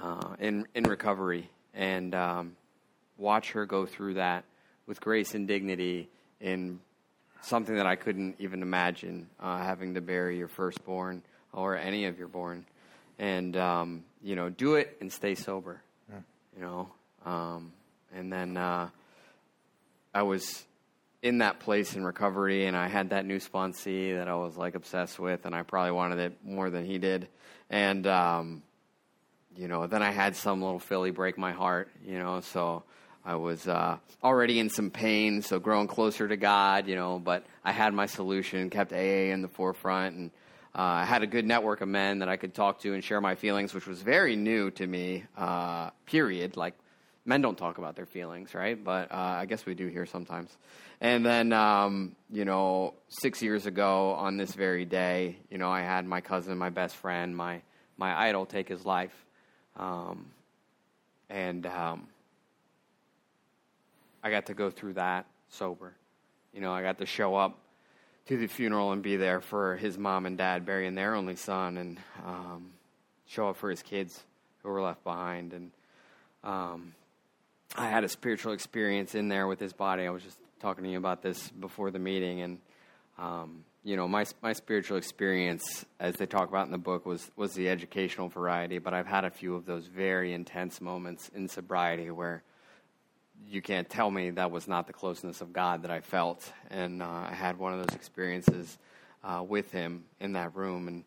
[0.00, 2.56] uh, in in recovery, and um,
[3.18, 4.44] watch her go through that
[4.86, 6.08] with grace and dignity
[6.40, 6.80] in
[7.42, 11.22] something that I couldn't even imagine uh, having to bury your firstborn
[11.52, 12.64] or any of your born,
[13.18, 15.80] and um, you know, do it and stay sober.
[16.56, 16.88] You know,
[17.24, 17.72] um,
[18.14, 18.88] and then uh,
[20.14, 20.64] I was
[21.22, 24.74] in that place in recovery, and I had that new sponsee that I was like
[24.74, 27.28] obsessed with, and I probably wanted it more than he did,
[27.70, 28.62] and um,
[29.56, 32.84] you know, then I had some little filly break my heart, you know, so
[33.24, 37.46] I was uh, already in some pain, so growing closer to God, you know, but
[37.64, 40.30] I had my solution, kept AA in the forefront, and
[40.74, 43.22] uh, I had a good network of men that I could talk to and share
[43.22, 46.58] my feelings, which was very new to me, uh, period.
[46.58, 46.74] Like,
[47.24, 48.82] men don't talk about their feelings, right?
[48.82, 50.54] But uh, I guess we do here sometimes.
[51.00, 55.80] And then, um, you know, six years ago on this very day, you know, I
[55.80, 57.62] had my cousin, my best friend, my,
[57.96, 59.14] my idol take his life.
[59.76, 60.26] Um,
[61.30, 62.06] and um,
[64.24, 65.92] I got to go through that sober.
[66.54, 67.58] You know, I got to show up
[68.26, 71.76] to the funeral and be there for his mom and dad burying their only son
[71.76, 72.70] and um,
[73.26, 74.18] show up for his kids
[74.62, 75.52] who were left behind.
[75.52, 75.70] And
[76.42, 76.94] um,
[77.76, 80.06] I had a spiritual experience in there with his body.
[80.06, 82.40] I was just talking to you about this before the meeting.
[82.40, 82.58] And,
[83.18, 87.30] um, you know, my, my spiritual experience, as they talk about in the book, was,
[87.36, 88.78] was the educational variety.
[88.78, 92.42] But I've had a few of those very intense moments in sobriety where
[93.48, 96.50] you can't tell me that was not the closeness of God that I felt.
[96.70, 98.78] And uh, I had one of those experiences
[99.22, 100.88] uh, with him in that room.
[100.88, 101.04] And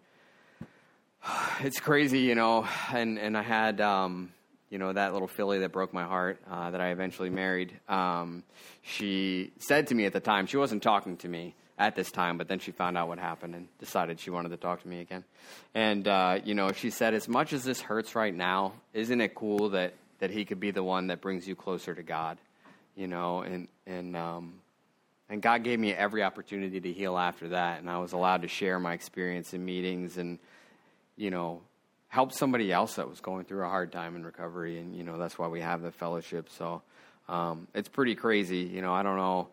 [1.62, 2.68] it's crazy, you know.
[2.94, 4.32] And, and I had, um,
[4.70, 7.74] you know, that little filly that broke my heart uh, that I eventually married.
[7.88, 8.44] Um,
[8.82, 12.38] she said to me at the time, she wasn't talking to me at this time,
[12.38, 15.00] but then she found out what happened and decided she wanted to talk to me
[15.00, 15.24] again.
[15.76, 19.36] And, uh, you know, she said, as much as this hurts right now, isn't it
[19.36, 22.38] cool that that he could be the one that brings you closer to God,
[22.96, 24.56] you know, and and um,
[25.30, 28.48] and God gave me every opportunity to heal after that, and I was allowed to
[28.48, 30.40] share my experience in meetings and
[31.16, 31.62] you know
[32.10, 35.18] help somebody else that was going through a hard time in recovery, and you know
[35.18, 36.50] that's why we have the fellowship.
[36.50, 36.82] So
[37.28, 38.94] um, it's pretty crazy, you know.
[38.94, 39.48] I don't know.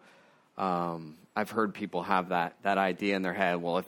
[0.56, 3.60] Um, I've heard people have that that idea in their head.
[3.60, 3.86] Well, if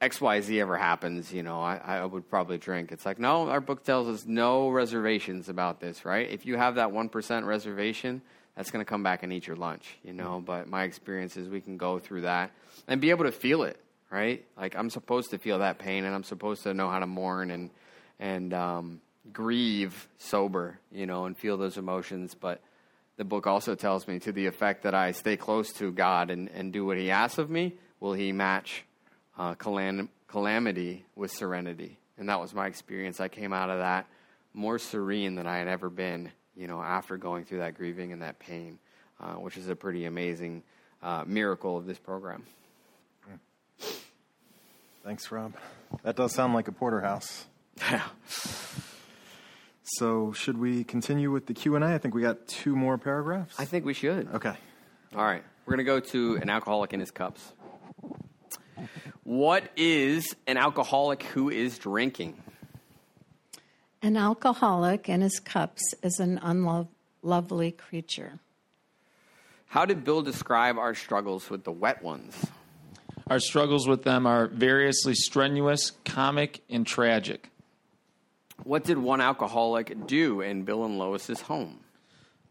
[0.00, 2.92] XYZ ever happens, you know, I, I would probably drink.
[2.92, 6.30] It's like, no, our book tells us no reservations about this, right?
[6.30, 8.22] If you have that 1% reservation,
[8.54, 10.42] that's going to come back and eat your lunch, you know?
[10.44, 12.52] But my experience is we can go through that
[12.86, 13.80] and be able to feel it,
[14.10, 14.44] right?
[14.56, 17.50] Like I'm supposed to feel that pain and I'm supposed to know how to mourn
[17.50, 17.70] and,
[18.20, 19.00] and um,
[19.32, 22.34] grieve sober, you know, and feel those emotions.
[22.34, 22.60] But
[23.16, 26.48] the book also tells me to the effect that I stay close to God and,
[26.50, 28.84] and do what He asks of me, will He match
[29.38, 31.98] uh, calam- calamity with serenity.
[32.18, 33.20] And that was my experience.
[33.20, 34.06] I came out of that
[34.52, 38.22] more serene than I had ever been, you know, after going through that grieving and
[38.22, 38.78] that pain,
[39.20, 40.64] uh, which is a pretty amazing
[41.02, 42.44] uh, miracle of this program.
[45.04, 45.54] Thanks, Rob.
[46.02, 47.46] That does sound like a porterhouse.
[47.90, 48.02] Yeah.
[49.82, 51.94] So, should we continue with the Q and A?
[51.94, 53.54] I think we got two more paragraphs.
[53.58, 54.28] I think we should.
[54.34, 54.54] Okay.
[55.16, 55.42] All right.
[55.64, 57.52] We're going to go to an alcoholic in his cups.
[59.24, 62.42] What is an alcoholic who is drinking?
[64.00, 68.38] An alcoholic in his cups is an unlovely creature.
[69.66, 72.34] How did Bill describe our struggles with the wet ones?
[73.28, 77.50] Our struggles with them are variously strenuous, comic, and tragic.
[78.64, 81.80] What did one alcoholic do in Bill and Lois's home?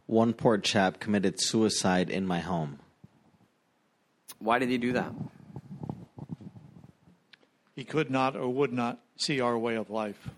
[0.05, 2.79] One poor chap committed suicide in my home.
[4.39, 5.11] Why did he do that?
[7.77, 10.29] He could not or would not see our way of life.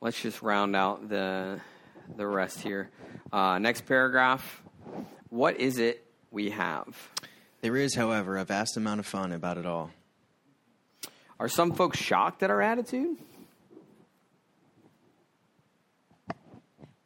[0.00, 1.60] Let's just round out the
[2.16, 2.90] the rest here.
[3.32, 4.60] Uh, next paragraph.
[5.30, 6.96] What is it we have?
[7.60, 9.92] There is, however, a vast amount of fun about it all.
[11.38, 13.16] Are some folks shocked at our attitude?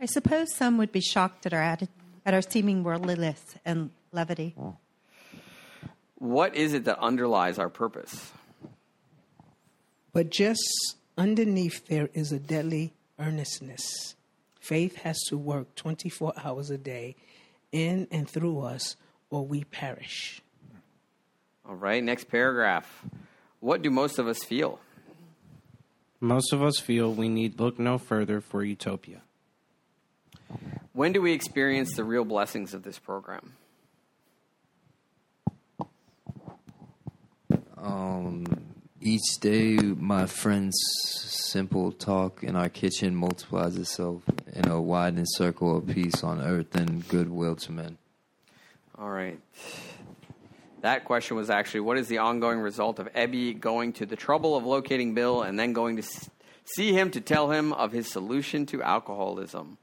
[0.00, 1.88] I suppose some would be shocked at our atti-
[2.24, 4.54] at our seeming worldliness and levity.
[6.20, 8.30] What is it that underlies our purpose?
[10.12, 14.14] But just underneath there is a deadly earnestness.
[14.60, 17.16] Faith has to work 24 hours a day
[17.72, 18.96] in and through us,
[19.30, 20.42] or we perish.
[21.66, 23.02] All right, next paragraph.
[23.60, 24.78] What do most of us feel?
[26.20, 29.22] Most of us feel we need look no further for utopia.
[30.92, 33.54] When do we experience the real blessings of this program?
[37.82, 38.44] Um,
[39.00, 40.76] each day, my friend's
[41.14, 44.22] simple talk in our kitchen multiplies itself
[44.52, 47.96] in a widening circle of peace on earth and goodwill to men.
[48.98, 49.40] All right.
[50.82, 54.56] That question was actually what is the ongoing result of Ebby going to the trouble
[54.56, 56.02] of locating Bill and then going to
[56.64, 59.78] see him to tell him of his solution to alcoholism?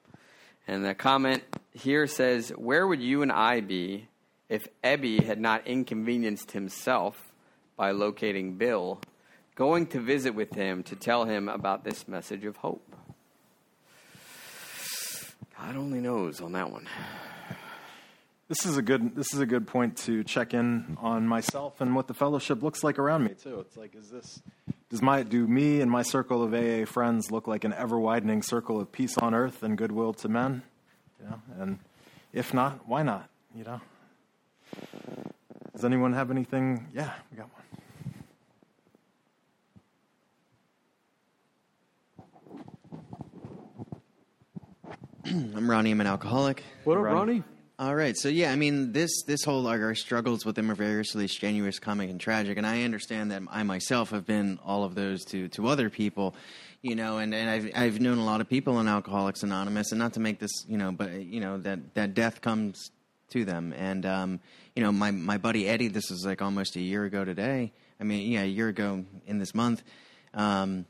[0.68, 4.08] And the comment here says, Where would you and I be
[4.50, 7.32] if Ebby had not inconvenienced himself
[7.78, 9.00] by locating Bill,
[9.56, 12.84] going to visit with him to tell him about this message of hope?
[15.58, 16.88] God only knows on that one.
[18.48, 19.16] This is a good.
[19.16, 22.84] This is a good point to check in on myself and what the fellowship looks
[22.84, 23.60] like around me too.
[23.60, 24.42] It's like, is this
[24.90, 28.42] does my do me and my circle of AA friends look like an ever widening
[28.42, 30.62] circle of peace on earth and goodwill to men?
[31.20, 31.80] You know, and
[32.32, 33.28] if not, why not?
[33.54, 33.82] You know.
[35.74, 36.88] Does anyone have anything?
[36.94, 37.64] Yeah, we got one.
[45.56, 45.92] I'm Ronnie.
[45.92, 46.64] I'm an alcoholic.
[46.86, 47.44] What up, Ronnie?
[47.80, 50.76] All right, so yeah, I mean this this whole like our struggles with them are
[50.76, 54.96] variously strenuous, comic, and tragic, and I understand that I myself have been all of
[54.96, 56.34] those to to other people,
[56.82, 60.00] you know, and, and I've I've known a lot of people in Alcoholics Anonymous, and
[60.00, 62.92] not to make this, you know, but you know that that death comes
[63.32, 64.40] to them, and um,
[64.78, 67.74] you know my my buddy Eddie, this is like almost a year ago today.
[68.00, 69.84] I mean, yeah, a year ago in this month.
[70.34, 70.86] Um,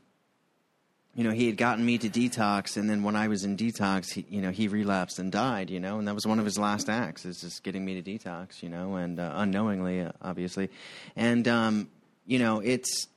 [1.18, 4.12] you know, he had gotten me to detox, and then when I was in detox,
[4.12, 5.68] he, you know, he relapsed and died.
[5.68, 8.08] You know, and that was one of his last acts, is just getting me to
[8.08, 8.62] detox.
[8.62, 10.70] You know, and uh, unknowingly, obviously,
[11.16, 11.88] and um,
[12.24, 13.08] you know, it's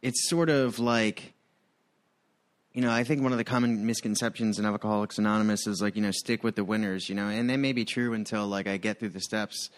[0.00, 1.34] it's sort of like,
[2.72, 6.02] you know, I think one of the common misconceptions in Alcoholics Anonymous is like, you
[6.02, 7.08] know, stick with the winners.
[7.08, 9.70] You know, and that may be true until like I get through the steps,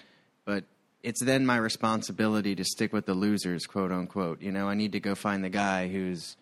[0.45, 0.65] but
[1.03, 4.43] it's then my responsibility to stick with the losers, quote unquote.
[4.43, 6.37] You know, I need to go find the guy who's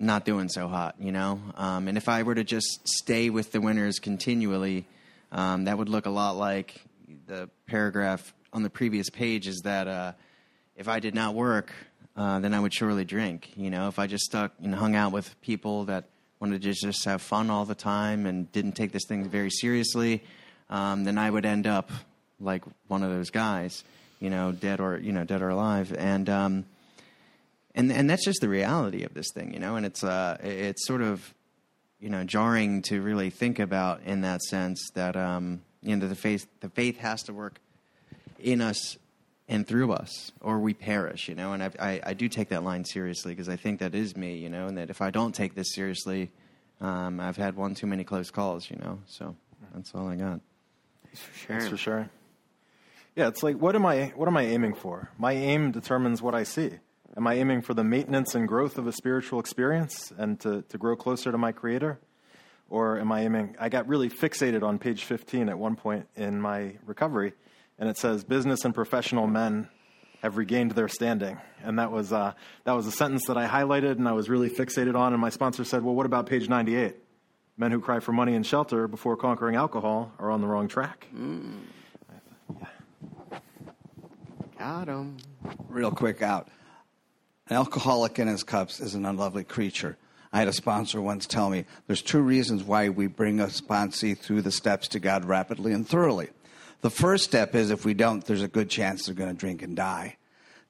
[0.00, 1.40] not doing so hot, you know.
[1.56, 4.86] Um, and if I were to just stay with the winners continually,
[5.30, 6.82] um, that would look a lot like
[7.26, 9.46] the paragraph on the previous page.
[9.46, 10.12] Is that uh,
[10.74, 11.70] if I did not work,
[12.16, 13.50] uh, then I would surely drink.
[13.56, 16.06] You know, if I just stuck and hung out with people that
[16.40, 20.24] wanted to just have fun all the time and didn't take this thing very seriously,
[20.70, 21.90] um, then I would end up
[22.40, 23.84] like one of those guys,
[24.18, 26.64] you know, dead or you know, dead or alive, and.
[27.74, 29.76] And and that's just the reality of this thing, you know.
[29.76, 31.34] And it's uh, it's sort of,
[32.00, 36.14] you know, jarring to really think about in that sense that um, you know the
[36.14, 37.60] faith the faith has to work
[38.40, 38.98] in us
[39.48, 41.52] and through us, or we perish, you know.
[41.52, 44.36] And I I, I do take that line seriously because I think that is me,
[44.36, 44.66] you know.
[44.66, 46.30] And that if I don't take this seriously,
[46.80, 48.98] um, I've had one too many close calls, you know.
[49.06, 49.36] So
[49.74, 50.40] that's all I got.
[51.04, 52.10] Thanks for Thanks for sharing.
[53.14, 55.10] Yeah, it's like what am I what am I aiming for?
[55.18, 56.70] My aim determines what I see.
[57.16, 60.78] Am I aiming for the maintenance and growth of a spiritual experience and to, to
[60.78, 61.98] grow closer to my Creator?
[62.68, 63.56] Or am I aiming?
[63.58, 67.32] I got really fixated on page 15 at one point in my recovery,
[67.80, 69.68] and it says, Business and professional men
[70.22, 71.38] have regained their standing.
[71.64, 72.34] And that was, uh,
[72.64, 75.12] that was a sentence that I highlighted and I was really fixated on.
[75.12, 76.94] And my sponsor said, Well, what about page 98?
[77.56, 81.08] Men who cry for money and shelter before conquering alcohol are on the wrong track.
[81.14, 81.58] Mm.
[84.58, 85.16] Got him.
[85.68, 86.48] Real quick out.
[87.50, 89.96] An alcoholic in his cups is an unlovely creature.
[90.32, 94.16] I had a sponsor once tell me there's two reasons why we bring a sponsee
[94.16, 96.28] through the steps to God rapidly and thoroughly.
[96.82, 99.62] The first step is if we don't, there's a good chance they're going to drink
[99.62, 100.16] and die.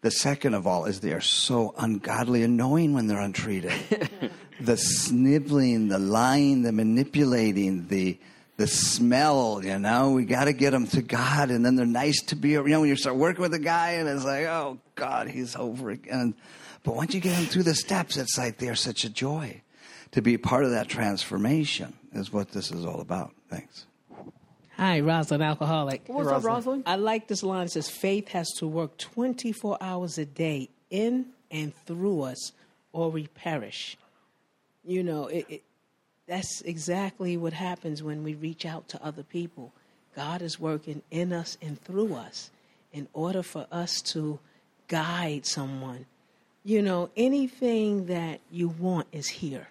[0.01, 3.73] The second of all is they are so ungodly annoying when they're untreated.
[4.61, 8.19] the sniveling, the lying, the manipulating, the
[8.57, 12.21] the smell, you know, we got to get them to God, and then they're nice
[12.25, 12.51] to be.
[12.51, 15.57] You know, when you start working with a guy, and it's like, oh God, he's
[15.57, 16.35] over again.
[16.83, 19.63] But once you get them through the steps, it's like they're such a joy.
[20.13, 23.33] To be part of that transformation is what this is all about.
[23.49, 23.87] Thanks.
[24.77, 26.03] Hi, Rosalind, alcoholic.
[26.07, 26.85] What's up, Rosalind?
[26.87, 27.67] I like this line.
[27.67, 32.53] It says, faith has to work 24 hours a day in and through us,
[32.93, 33.97] or we perish.
[34.85, 35.63] You know, it, it,
[36.27, 39.73] that's exactly what happens when we reach out to other people.
[40.17, 42.51] God is working in us and through us.
[42.93, 44.39] in order for us to
[44.89, 46.07] guide someone.
[46.65, 49.69] You know, anything that you want is here.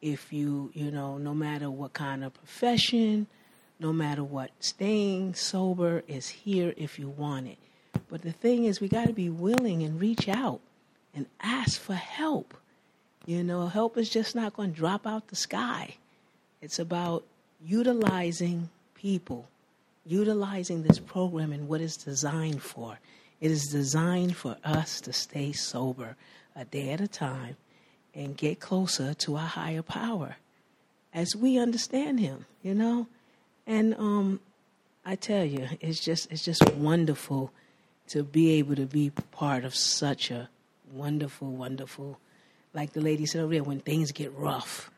[0.00, 3.26] If you, you know, no matter what kind of profession,
[3.78, 7.58] no matter what, staying sober is here if you want it.
[8.08, 10.60] But the thing is, we got to be willing and reach out
[11.14, 12.54] and ask for help.
[13.26, 15.96] You know, help is just not going to drop out the sky.
[16.62, 17.24] It's about
[17.64, 19.48] utilizing people,
[20.06, 22.98] utilizing this program and what it's designed for.
[23.46, 26.16] It is designed for us to stay sober
[26.56, 27.56] a day at a time
[28.12, 30.34] and get closer to our higher power
[31.14, 33.06] as we understand him, you know?
[33.64, 34.40] And um,
[35.04, 37.52] I tell you, it's just it's just wonderful
[38.08, 40.48] to be able to be part of such a
[40.92, 42.18] wonderful, wonderful,
[42.74, 44.90] like the lady said over there, when things get rough.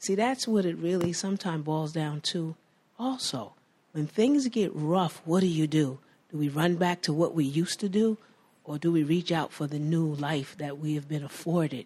[0.00, 2.56] See, that's what it really sometimes boils down to.
[2.98, 3.52] Also,
[3.92, 6.00] when things get rough, what do you do?
[6.32, 8.16] Do we run back to what we used to do,
[8.64, 11.84] or do we reach out for the new life that we have been afforded,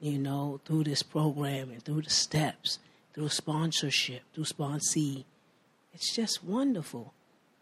[0.00, 2.78] you know, through this program and through the steps,
[3.12, 5.24] through sponsorship, through sponsee?
[5.92, 7.12] It's just wonderful.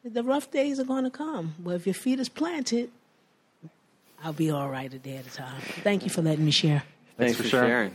[0.04, 1.54] The rough days are going to come.
[1.58, 2.90] but if your feet is planted,
[4.22, 5.62] I'll be all right a day at a time.
[5.82, 6.82] Thank you for letting me share.
[7.16, 7.94] Thanks, for, sharing.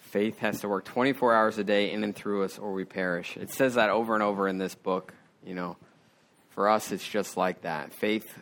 [0.00, 3.36] Faith has to work 24 hours a day in and through us, or we perish.
[3.36, 5.12] It says that over and over in this book.
[5.44, 5.76] You know,
[6.54, 7.92] for us, it's just like that.
[7.92, 8.38] Faith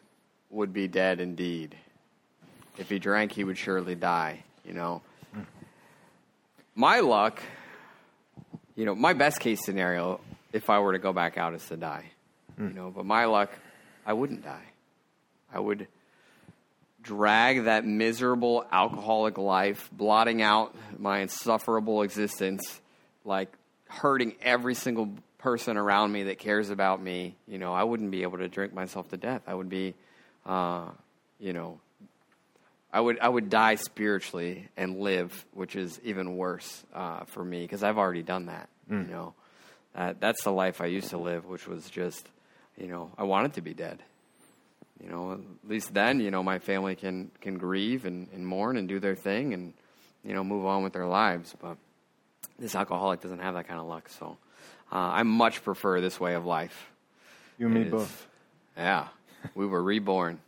[0.51, 1.75] would be dead indeed.
[2.77, 4.45] If he drank, he would surely die.
[4.67, 5.03] You know,
[6.75, 7.43] my luck.
[8.77, 10.21] You know, my best case scenario,
[10.53, 12.11] if I were to go back out, is to die.
[12.59, 12.75] You hmm.
[12.75, 13.51] know, but my luck,
[14.05, 14.65] I wouldn't die.
[15.53, 15.89] I would
[17.03, 22.81] drag that miserable alcoholic life, blotting out my insufferable existence,
[23.25, 23.53] like
[23.89, 25.11] hurting every single
[25.43, 27.37] person around me that cares about me.
[27.47, 29.43] You know, I wouldn't be able to drink myself to death.
[29.47, 29.95] I would be,
[30.47, 30.87] uh,
[31.39, 31.81] you know,
[32.93, 37.63] I would I would die spiritually and live, which is even worse uh, for me
[37.63, 38.69] because I've already done that.
[38.91, 39.07] Mm.
[39.07, 39.35] You know,
[39.95, 42.27] that that's the life I used to live, which was just,
[42.77, 44.03] you know, I wanted to be dead
[45.03, 48.77] you know, at least then, you know, my family can can grieve and, and mourn
[48.77, 49.75] and do their thing and
[50.25, 51.55] you know move on with their lives.
[51.61, 51.77] But
[52.59, 54.37] this alcoholic doesn't have that kind of luck, so
[54.93, 56.91] uh, I much prefer this way of life.
[57.59, 58.29] You and me It is- both.
[58.77, 59.09] Yeah,
[59.55, 60.39] we were reborn.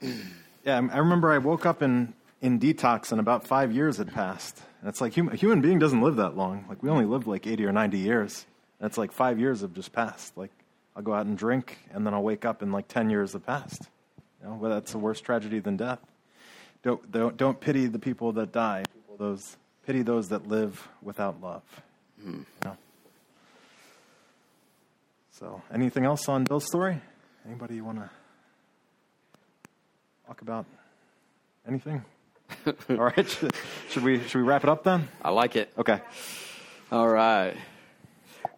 [0.00, 4.60] Yeah, I remember I woke up in, in detox and about five years had passed.
[4.80, 6.64] And it's like hum, a human being doesn't live that long.
[6.68, 8.46] Like we only live like 80 or 90 years.
[8.80, 10.36] And it's like five years have just passed.
[10.36, 10.50] Like
[10.94, 13.44] I'll go out and drink and then I'll wake up and like 10 years have
[13.46, 13.88] passed.
[14.42, 16.00] You know, well, that's a worse tragedy than death.
[16.82, 18.84] Don't, don't, don't pity the people that die.
[19.18, 19.56] Those,
[19.86, 21.62] pity those that live without love.
[22.22, 22.30] Hmm.
[22.32, 22.76] You know?
[25.38, 26.98] So anything else on Bill's story?
[27.46, 28.08] Anybody want to
[30.26, 30.64] talk about
[31.68, 32.02] anything?
[32.88, 33.38] All right.
[33.90, 35.08] Should, we should we wrap it up then?
[35.20, 35.70] I like it.
[35.76, 36.00] Okay.
[36.90, 37.54] All right.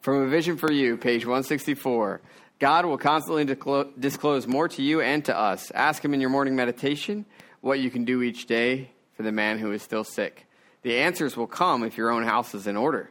[0.02, 2.20] From A Vision for You, page 164.
[2.60, 5.72] God will constantly disclo- disclose more to you and to us.
[5.72, 7.24] Ask Him in your morning meditation
[7.60, 10.46] what you can do each day for the man who is still sick.
[10.82, 13.10] The answers will come if your own house is in order,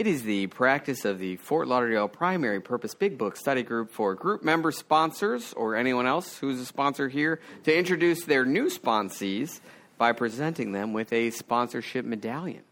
[0.00, 4.14] It is the practice of the Fort Lauderdale Primary Purpose Big Book Study Group for
[4.14, 9.60] group member sponsors or anyone else who's a sponsor here to introduce their new sponsees
[9.98, 12.62] by presenting them with a sponsorship medallion.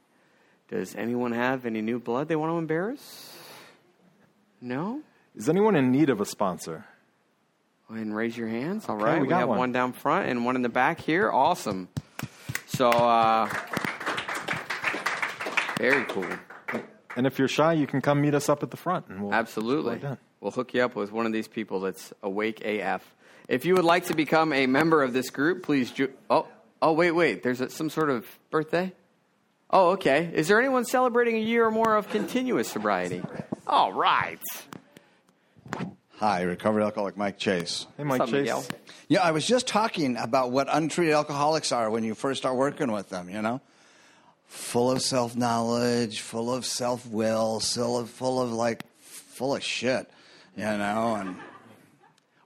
[0.71, 3.37] Does anyone have any new blood they want to embarrass?
[4.63, 5.03] No?
[5.37, 6.87] Is anyone in need of a sponsor?
[7.89, 8.87] Go ahead and raise your hands.
[8.89, 9.59] All Okay, right, we we, got have one.
[9.59, 9.73] one.
[9.73, 11.31] down front and one in the back here.
[11.31, 11.91] Awesome.
[12.65, 13.51] So, uh,
[15.77, 16.25] very cool.
[17.17, 19.07] And if you're shy, you can come meet us up at the front.
[19.09, 20.01] And we'll Absolutely.
[20.41, 23.03] We'll hook you up with one of these people that's awake AF.
[23.49, 25.91] If you would like to become a member of this group, please.
[25.91, 26.47] Ju- oh,
[26.81, 27.43] oh, wait, wait.
[27.43, 28.93] There's a, some sort of birthday.
[29.71, 30.31] Oh, okay.
[30.33, 33.23] Is there anyone celebrating a year or more of continuous sobriety?
[33.67, 34.39] All right.
[36.17, 37.87] Hi, recovered alcoholic Mike Chase.
[37.97, 38.41] Hey, Mike What's up, Chase.
[38.41, 38.65] Miguel?
[39.09, 42.91] Yeah, I was just talking about what untreated alcoholics are when you first start working
[42.91, 43.61] with them, you know?
[44.49, 49.63] Full of self knowledge, full of self will, full of, full of like, full of
[49.63, 50.11] shit,
[50.57, 51.17] you know?
[51.21, 51.37] And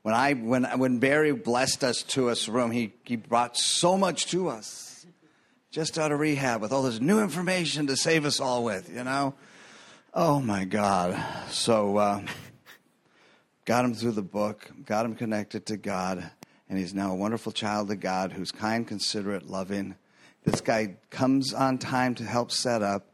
[0.03, 4.27] When I when when Barry blessed us to us room, he he brought so much
[4.33, 5.07] to us,
[5.71, 8.91] just out of rehab with all this new information to save us all with.
[8.93, 9.35] You know,
[10.13, 11.23] oh my God!
[11.51, 12.23] So uh,
[13.65, 16.29] got him through the book, got him connected to God,
[16.69, 19.95] and he's now a wonderful child of God who's kind, considerate, loving.
[20.45, 23.07] This guy comes on time to help set up,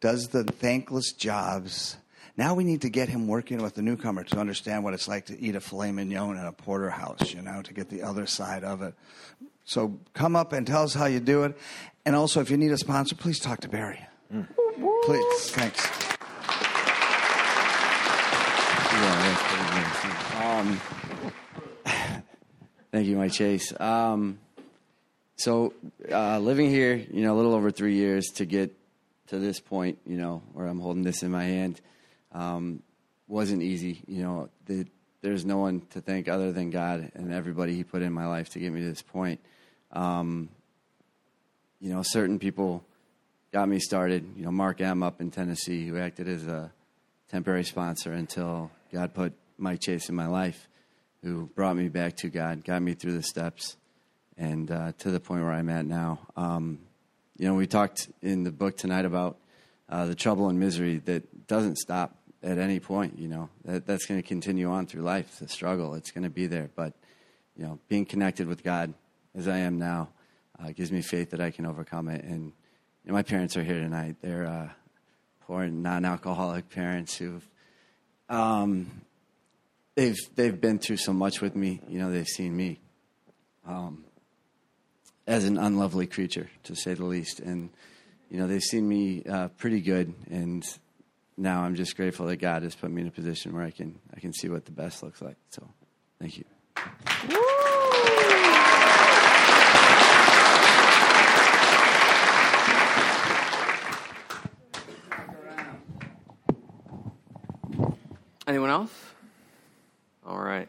[0.00, 1.96] does the thankless jobs.
[2.36, 5.26] Now we need to get him working with the newcomer to understand what it's like
[5.26, 8.64] to eat a filet mignon in a porterhouse, you know, to get the other side
[8.64, 8.94] of it.
[9.64, 11.56] So come up and tell us how you do it.
[12.04, 14.04] And also, if you need a sponsor, please talk to Barry.
[15.04, 15.50] Please.
[15.50, 15.88] Thanks.
[20.42, 20.80] Um,
[22.92, 23.72] thank you, Mike Chase.
[23.78, 24.38] Um,
[25.42, 25.74] so,
[26.08, 28.76] uh, living here, you know, a little over three years to get
[29.26, 31.80] to this point, you know, where I'm holding this in my hand,
[32.30, 32.80] um,
[33.26, 34.04] wasn't easy.
[34.06, 34.86] You know, the,
[35.20, 38.50] there's no one to thank other than God and everybody He put in my life
[38.50, 39.40] to get me to this point.
[39.90, 40.48] Um,
[41.80, 42.84] you know, certain people
[43.52, 44.24] got me started.
[44.36, 45.02] You know, Mark M.
[45.02, 46.70] up in Tennessee, who acted as a
[47.32, 50.68] temporary sponsor until God put Mike Chase in my life,
[51.24, 53.76] who brought me back to God, got me through the steps,
[54.36, 56.20] and uh, to the point where I'm at now.
[56.36, 56.80] Um,
[57.36, 59.38] you know, we talked in the book tonight about
[59.88, 63.18] uh, the trouble and misery that doesn't stop at any point.
[63.18, 65.38] You know, that, that's going to continue on through life.
[65.38, 66.70] The struggle, it's going to be there.
[66.74, 66.94] But
[67.56, 68.94] you know, being connected with God
[69.34, 70.08] as I am now
[70.62, 72.24] uh, gives me faith that I can overcome it.
[72.24, 72.52] And
[73.04, 74.16] you know, my parents are here tonight.
[74.20, 74.68] They're uh,
[75.46, 77.46] poor non-alcoholic parents who've
[78.28, 79.02] um,
[79.94, 81.80] they've they've been through so much with me.
[81.88, 82.80] You know, they've seen me
[83.66, 84.04] um,
[85.26, 87.70] as an unlovely creature, to say the least, and
[88.30, 90.14] you know they've seen me uh, pretty good.
[90.30, 90.64] And
[91.36, 93.98] now I'm just grateful that God has put me in a position where I can
[94.14, 95.36] I can see what the best looks like.
[95.50, 95.66] So,
[96.18, 96.44] thank you.
[108.46, 108.92] Anyone else?
[110.26, 110.68] All right.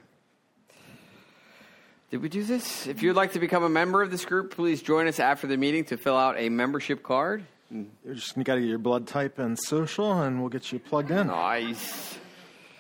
[2.14, 2.86] Did we do this?
[2.86, 5.58] If you'd like to become a member of this group, please join us after the
[5.58, 7.44] meeting to fill out a membership card.
[7.74, 7.88] Mm.
[8.06, 11.10] You're just got to get your blood type and social, and we'll get you plugged
[11.10, 11.26] in.
[11.26, 12.16] Nice.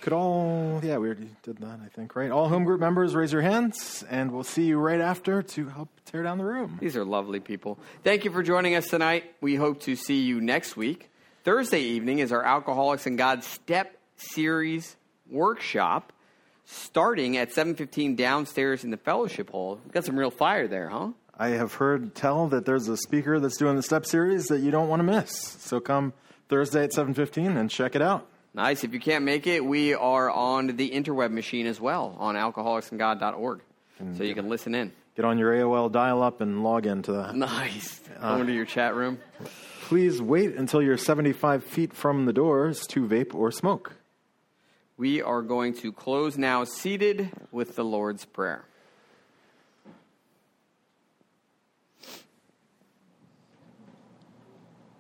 [0.01, 2.30] Could all, yeah, we already did that, I think, right?
[2.30, 5.89] All home group members, raise your hands, and we'll see you right after to help
[6.05, 6.77] tear down the room.
[6.80, 7.80] These are lovely people.
[8.03, 9.23] Thank you for joining us tonight.
[9.41, 11.10] We hope to see you next week.
[11.43, 14.95] Thursday evening is our Alcoholics and God Step Series
[15.27, 16.12] workshop
[16.65, 19.80] starting at 7.15 downstairs in the fellowship hall.
[19.84, 21.10] We've got some real fire there, huh?
[21.38, 24.69] I have heard tell that there's a speaker that's doing the step series that you
[24.72, 25.31] don't want to miss.
[25.60, 26.14] So come
[26.48, 28.27] Thursday at 7:15 and check it out.
[28.53, 28.84] Nice.
[28.84, 33.61] If you can't make it, we are on the interweb machine as well on alcoholicsandgod.org.
[34.15, 34.91] So you can listen in.
[35.15, 37.35] Get on your AOL dial up and log into that.
[37.35, 38.02] Nice.
[38.19, 39.18] Uh, Go into your chat room.
[39.84, 43.95] Please wait until you're 75 feet from the doors to vape or smoke.
[44.95, 48.65] We are going to close now seated with the Lord's Prayer.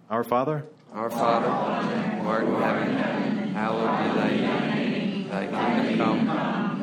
[0.09, 2.53] Our Father, Our Father, who art in
[2.95, 5.27] heaven, hallowed be thy name.
[5.29, 6.27] Thy kingdom come,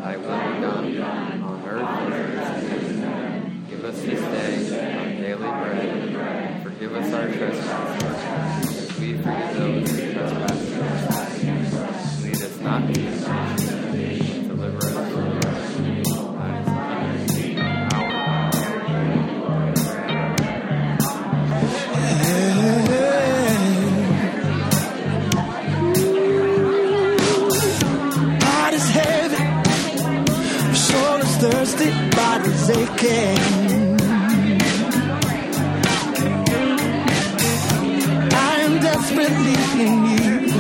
[0.01, 1.89] thy will be done, on earth
[2.39, 3.67] as it is in heaven.
[3.71, 9.57] Give us this day our daily bread, and forgive us our trespasses, as we forgive
[9.57, 10.60] those who trespass against
[12.71, 13.21] not is
[31.41, 33.97] thirsty, body's aching.
[38.33, 40.53] I am desperately in need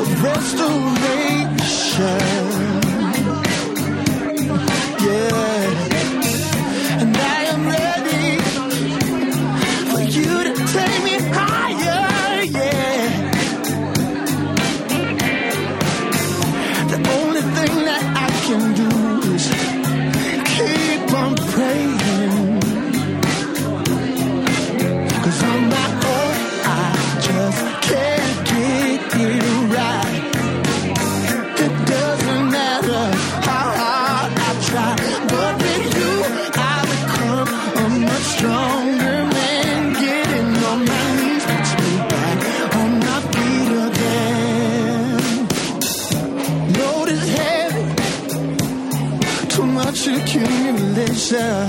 [0.00, 1.53] of restoration.
[1.96, 2.53] Yeah,
[51.32, 51.64] Yeah.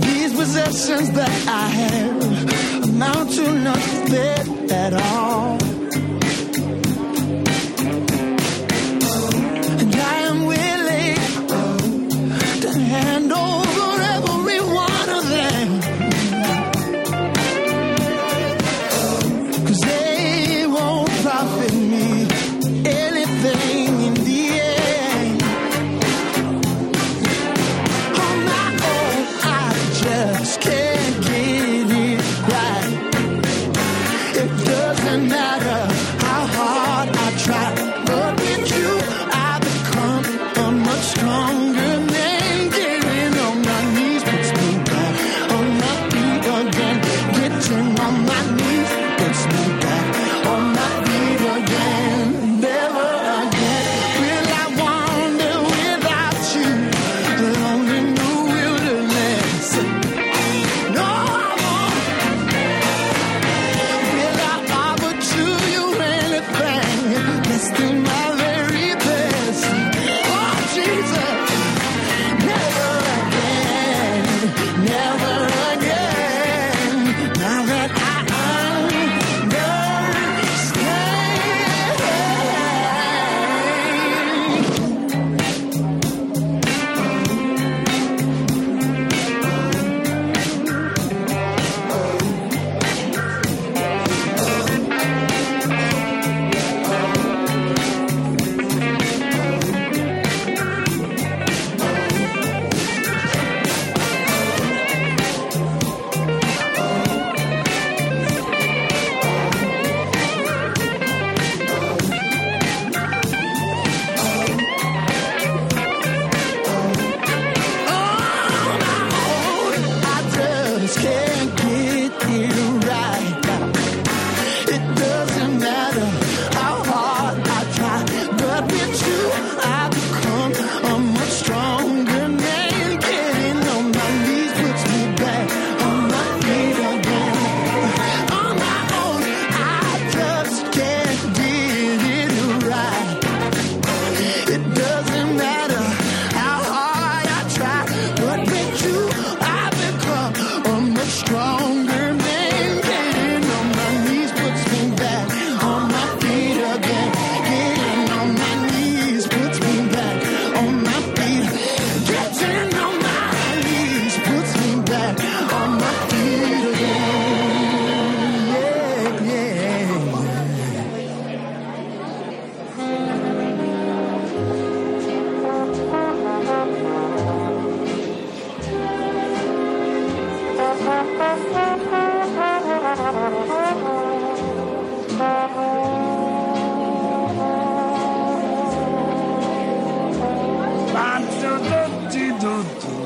[0.00, 5.73] These possessions that I have amount to nothing at all.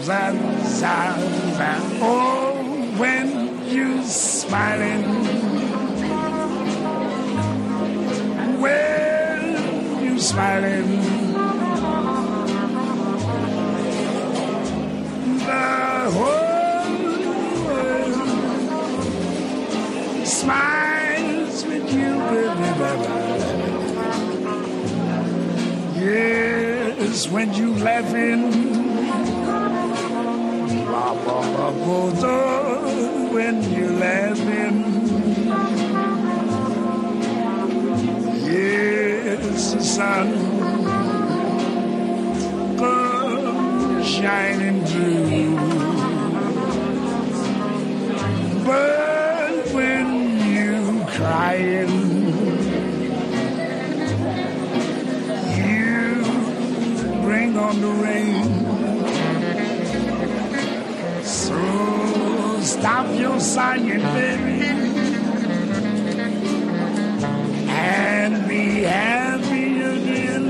[0.09, 0.33] za,
[0.65, 0.97] za,
[1.59, 1.73] za.
[2.01, 2.57] Oh,
[2.97, 3.29] when
[3.69, 5.05] you're smiling.
[8.63, 10.89] When you're smiling.
[15.49, 15.67] The
[16.17, 16.89] whole
[17.67, 18.29] world
[20.27, 23.09] smiles with you, baby, baby.
[26.01, 28.68] Yes, when you're laughing
[33.33, 34.85] when you're laughing,
[38.45, 40.29] Yes, sun
[42.77, 45.57] comes shining through.
[48.65, 50.09] But when
[50.53, 51.95] you're crying,
[55.57, 56.23] you
[57.23, 58.58] bring on the rain.
[62.79, 64.67] Stop your sighing, baby.
[67.69, 70.45] And be happy again.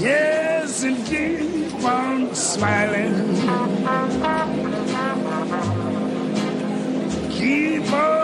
[0.00, 3.14] Yes, and keep on smiling.
[7.30, 8.23] Keep on.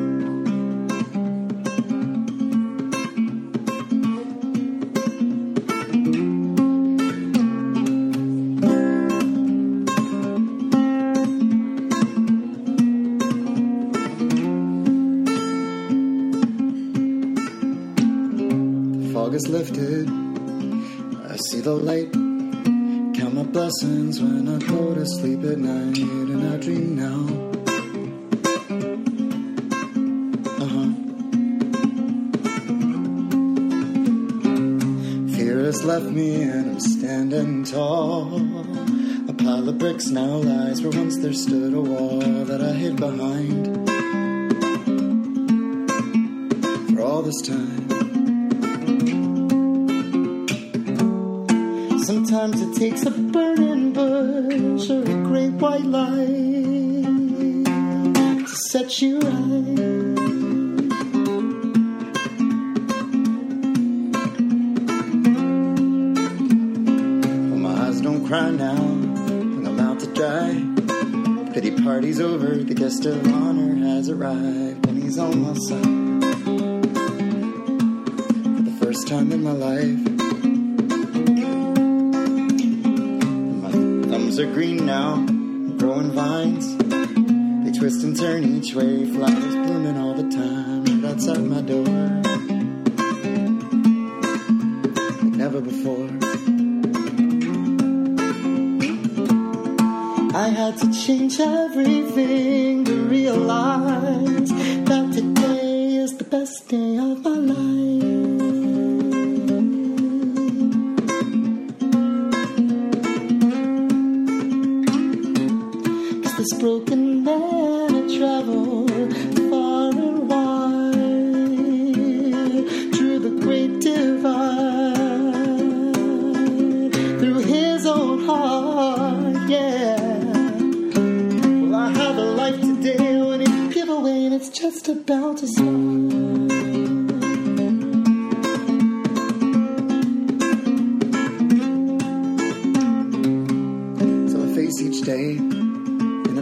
[36.83, 38.35] standing tall.
[39.29, 42.95] A pile of bricks now lies where once there stood a wall that I hid
[42.97, 43.89] behind.
[46.89, 47.89] For all this time.
[52.03, 53.30] Sometimes it takes a
[75.61, 76.00] sun.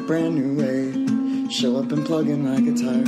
[0.10, 0.92] brand new way.
[1.52, 3.04] Show up and plug in my guitar.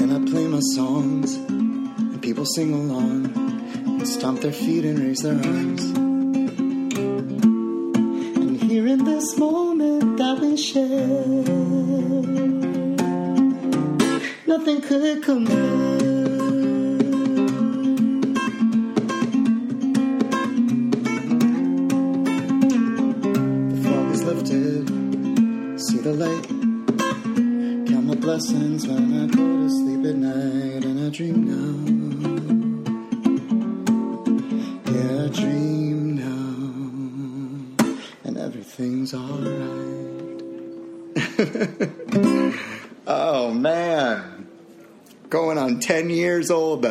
[0.00, 3.26] And I play my songs, and people sing along,
[3.86, 5.84] and stomp their feet and raise their arms.
[8.40, 11.44] And here in this moment that we share,
[14.48, 15.89] nothing could compare.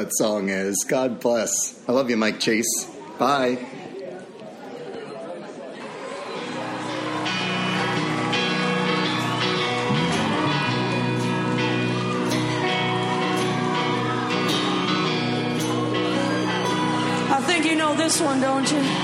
[0.09, 0.85] that song is.
[0.87, 1.87] God bless.
[1.87, 2.85] I love you, Mike Chase.
[3.19, 3.59] Bye.
[17.31, 18.98] I think you know this one, don't you?